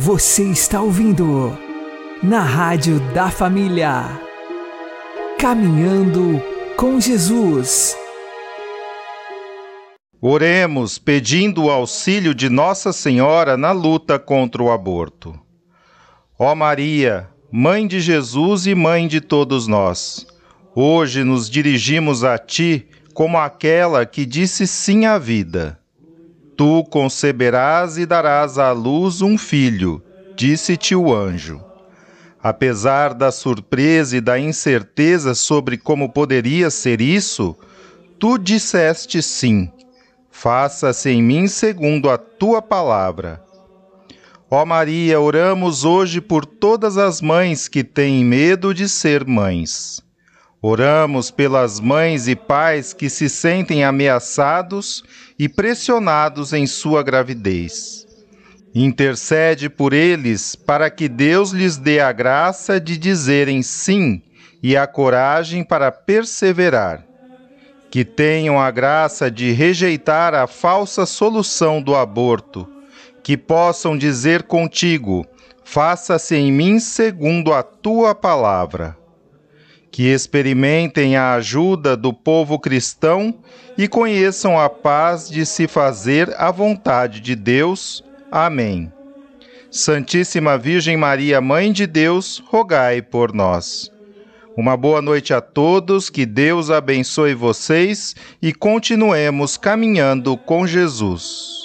Você 0.06 0.44
está 0.44 0.82
ouvindo 0.82 1.58
na 2.22 2.42
Rádio 2.42 3.00
da 3.14 3.32
Família. 3.32 4.04
Caminhando 5.40 6.44
com 6.76 7.00
Jesus. 7.00 7.96
Oremos 10.22 10.98
pedindo 10.98 11.64
o 11.64 11.72
auxílio 11.72 12.36
de 12.36 12.50
Nossa 12.50 12.92
Senhora 12.92 13.56
na 13.56 13.72
luta 13.72 14.20
contra 14.20 14.62
o 14.62 14.70
aborto. 14.70 15.40
Ó 16.38 16.54
Maria, 16.54 17.30
Mãe 17.50 17.88
de 17.88 18.02
Jesus 18.02 18.68
e 18.68 18.76
Mãe 18.76 19.08
de 19.08 19.22
todos 19.22 19.68
nós, 19.68 20.28
hoje 20.76 21.24
nos 21.24 21.50
dirigimos 21.50 22.26
a 22.26 22.38
Ti 22.38 22.90
como 23.14 23.38
aquela 23.38 24.06
que 24.06 24.26
disse 24.26 24.68
sim 24.68 25.06
à 25.06 25.18
vida. 25.18 25.80
Tu 26.56 26.84
conceberás 26.86 27.98
e 27.98 28.06
darás 28.06 28.60
à 28.60 28.72
luz 28.72 29.22
um 29.22 29.38
filho, 29.38 30.04
disse-te 30.36 30.96
o 30.96 31.14
anjo. 31.14 31.60
Apesar 32.42 33.14
da 33.14 33.32
surpresa 33.32 34.18
e 34.18 34.22
da 34.22 34.38
incerteza 34.38 35.34
sobre 35.34 35.78
como 35.78 36.10
poderia 36.10 36.70
ser 36.70 37.02
isso, 37.02 37.56
tu 38.20 38.38
disseste 38.38 39.22
sim. 39.24 39.72
Faça-se 40.30 41.10
em 41.10 41.24
mim 41.24 41.48
segundo 41.48 42.10
a 42.10 42.18
tua 42.18 42.62
palavra. 42.62 43.42
Ó 44.50 44.66
Maria, 44.66 45.20
oramos 45.20 45.84
hoje 45.84 46.22
por 46.22 46.46
todas 46.46 46.98
as 46.98 47.22
mães 47.22 47.68
que 47.68 47.84
têm 47.84 48.24
medo 48.24 48.74
de 48.74 48.88
ser 48.88 49.26
mães. 49.26 50.04
Oramos 50.66 51.30
pelas 51.30 51.82
mães 51.82 52.30
e 52.30 52.38
pais 52.38 52.94
que 52.94 53.10
se 53.10 53.28
sentem 53.28 53.84
ameaçados 53.84 55.04
e 55.38 55.50
pressionados 55.50 56.54
em 56.54 56.66
sua 56.66 57.04
gravidez. 57.04 58.08
Intercede 58.74 59.70
por 59.70 59.92
eles 59.92 60.56
para 60.56 60.90
que 60.90 61.10
Deus 61.10 61.52
lhes 61.52 61.76
dê 61.76 62.00
a 62.00 62.14
graça 62.14 62.80
de 62.80 62.96
dizerem 62.98 63.62
sim 63.62 64.22
e 64.64 64.78
a 64.78 64.88
coragem 64.88 65.66
para 65.66 65.92
perseverar. 65.92 67.04
Que 67.92 68.06
tenham 68.06 68.58
a 68.58 68.72
graça 68.72 69.30
de 69.30 69.52
rejeitar 69.52 70.34
a 70.34 70.48
falsa 70.48 71.06
solução 71.06 71.82
do 71.82 71.94
aborto. 71.94 72.66
Que 73.22 73.36
possam 73.36 73.98
dizer 73.98 74.44
contigo: 74.44 75.28
faça-se 75.66 76.38
em 76.38 76.54
mim 76.54 76.80
segundo 76.80 77.52
a 77.54 77.62
tua 77.62 78.16
palavra 78.16 79.03
que 79.94 80.08
experimentem 80.08 81.16
a 81.16 81.36
ajuda 81.36 81.96
do 81.96 82.12
povo 82.12 82.58
cristão 82.58 83.32
e 83.78 83.88
conheçam 83.88 84.60
a 84.60 84.68
paz 84.68 85.30
de 85.30 85.46
se 85.46 85.68
fazer 85.68 86.34
a 86.36 86.50
vontade 86.50 87.20
de 87.20 87.36
Deus. 87.36 88.04
Amém. 88.32 88.92
Santíssima 89.70 90.58
Virgem 90.58 90.98
Maria, 90.98 91.40
Mãe 91.40 91.72
de 91.72 91.86
Deus, 91.86 92.42
rogai 92.48 93.04
por 93.04 93.32
nós. 93.32 93.92
Uma 94.58 94.76
boa 94.76 95.00
noite 95.00 95.32
a 95.32 95.40
todos, 95.40 96.10
que 96.10 96.26
Deus 96.26 96.72
abençoe 96.72 97.36
vocês 97.36 98.16
e 98.42 98.52
continuemos 98.52 99.58
caminhando 99.58 100.36
com 100.36 100.66
Jesus. 100.66 101.63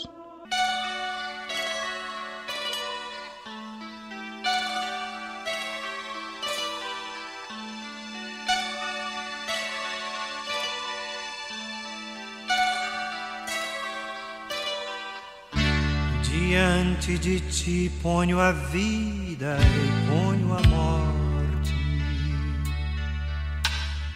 Diante 17.09 17.19
de 17.19 17.41
ti 17.41 17.91
ponho 18.03 18.39
a 18.39 18.53
vida 18.53 19.57
e 19.59 20.11
ponho 20.11 20.53
a 20.53 20.69
morte. 20.69 21.75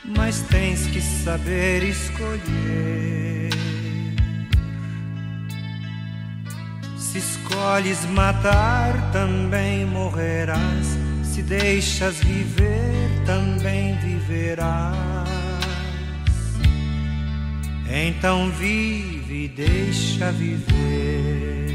Mas 0.04 0.42
tens 0.42 0.86
que 0.88 1.00
saber 1.00 1.82
escolher. 1.84 3.50
Se 6.98 7.16
escolhes 7.16 8.04
matar, 8.10 9.10
também 9.10 9.86
morrerás. 9.86 10.98
Se 11.24 11.40
deixas 11.42 12.18
viver, 12.18 13.08
também 13.24 13.96
viverás. 14.00 14.92
Então 17.88 18.50
vive 18.50 19.44
e 19.44 19.48
deixa 19.48 20.30
viver. 20.30 21.71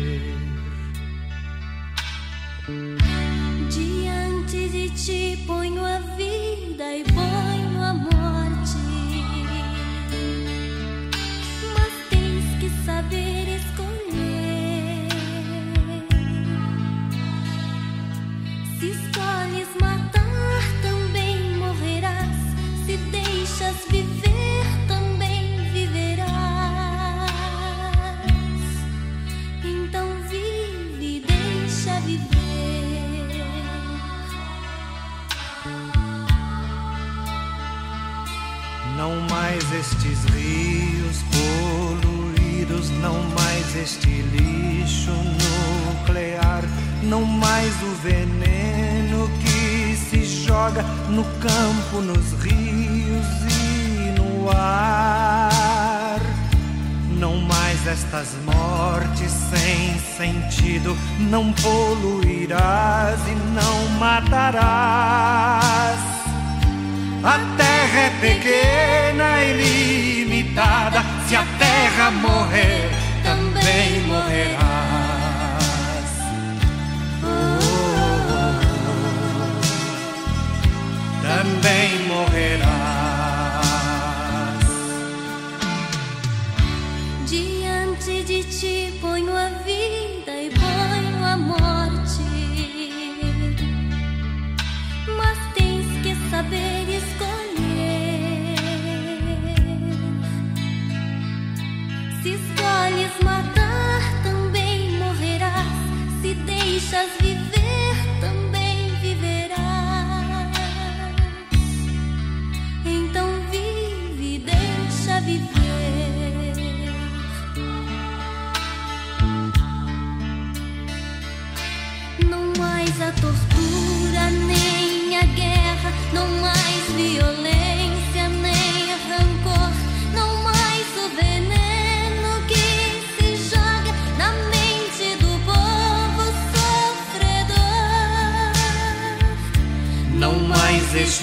Estes 39.80 40.23
rios 40.34 41.23
poluídos, 41.32 42.89
não 42.99 43.21
mais 43.36 43.75
este 43.75 44.07
lixo 44.07 45.11
nuclear, 45.11 46.63
não 47.03 47.23
mais 47.23 47.73
o 47.84 47.93
veneno 48.01 49.30
que 49.39 49.95
se 49.95 50.25
joga 50.45 50.82
no 51.09 51.23
campo, 51.39 52.01
nos 52.01 52.32
rios 52.41 53.28
e 53.51 54.19
no 54.19 54.49
ar. 54.49 56.21
Não 57.19 57.38
mais 57.38 57.86
estas 57.86 58.30
mortes 58.45 59.32
sem 59.51 59.99
sentido, 60.17 60.97
não 61.19 61.53
poluirás 61.53 63.19
e 63.28 63.36
não 63.53 63.99
matarás. 63.99 65.16
Terra 71.98 72.12
morrer, 72.12 72.97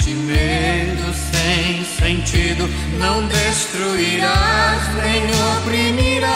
este 0.04 0.14
medo 0.16 1.14
sem 1.32 1.82
sentido, 1.82 2.68
não 2.98 3.26
destruirás 3.26 4.82
nem 5.02 5.22
oprimirás. 5.56 6.34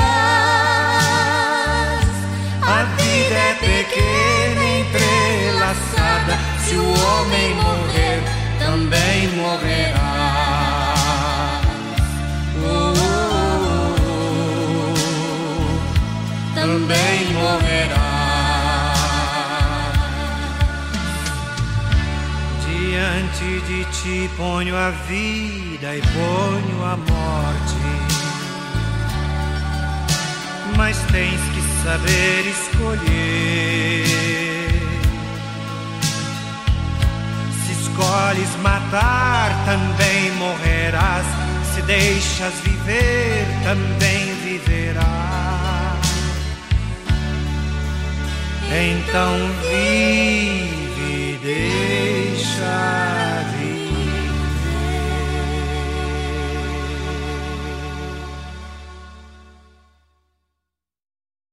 A 2.63 2.85
vida 2.97 3.35
é 3.35 3.55
pequena, 3.61 4.65
entrelaçada. 4.81 6.39
Se 6.67 6.77
o 6.77 6.89
homem 6.89 7.55
morrer, 7.57 8.23
também 8.59 9.29
morrerá. 9.37 9.98
De 23.67 23.85
ti 23.85 24.31
ponho 24.37 24.75
a 24.75 24.91
vida 24.91 25.97
e 25.97 26.01
ponho 26.01 26.85
a 26.85 26.97
morte. 26.97 28.19
mas 30.79 30.97
tens 31.11 31.41
que 31.53 31.61
saber 31.83 32.47
escolher. 32.47 34.05
Se 37.67 37.73
escolhes 37.73 38.57
matar, 38.63 39.51
também 39.67 40.31
morrerás. 40.39 41.27
Se 41.75 41.83
deixas 41.83 42.55
viver, 42.63 43.45
também 43.65 44.35
viverás. 44.45 45.09
Então 48.71 49.35
vive, 49.69 51.41
deixa 51.43 53.18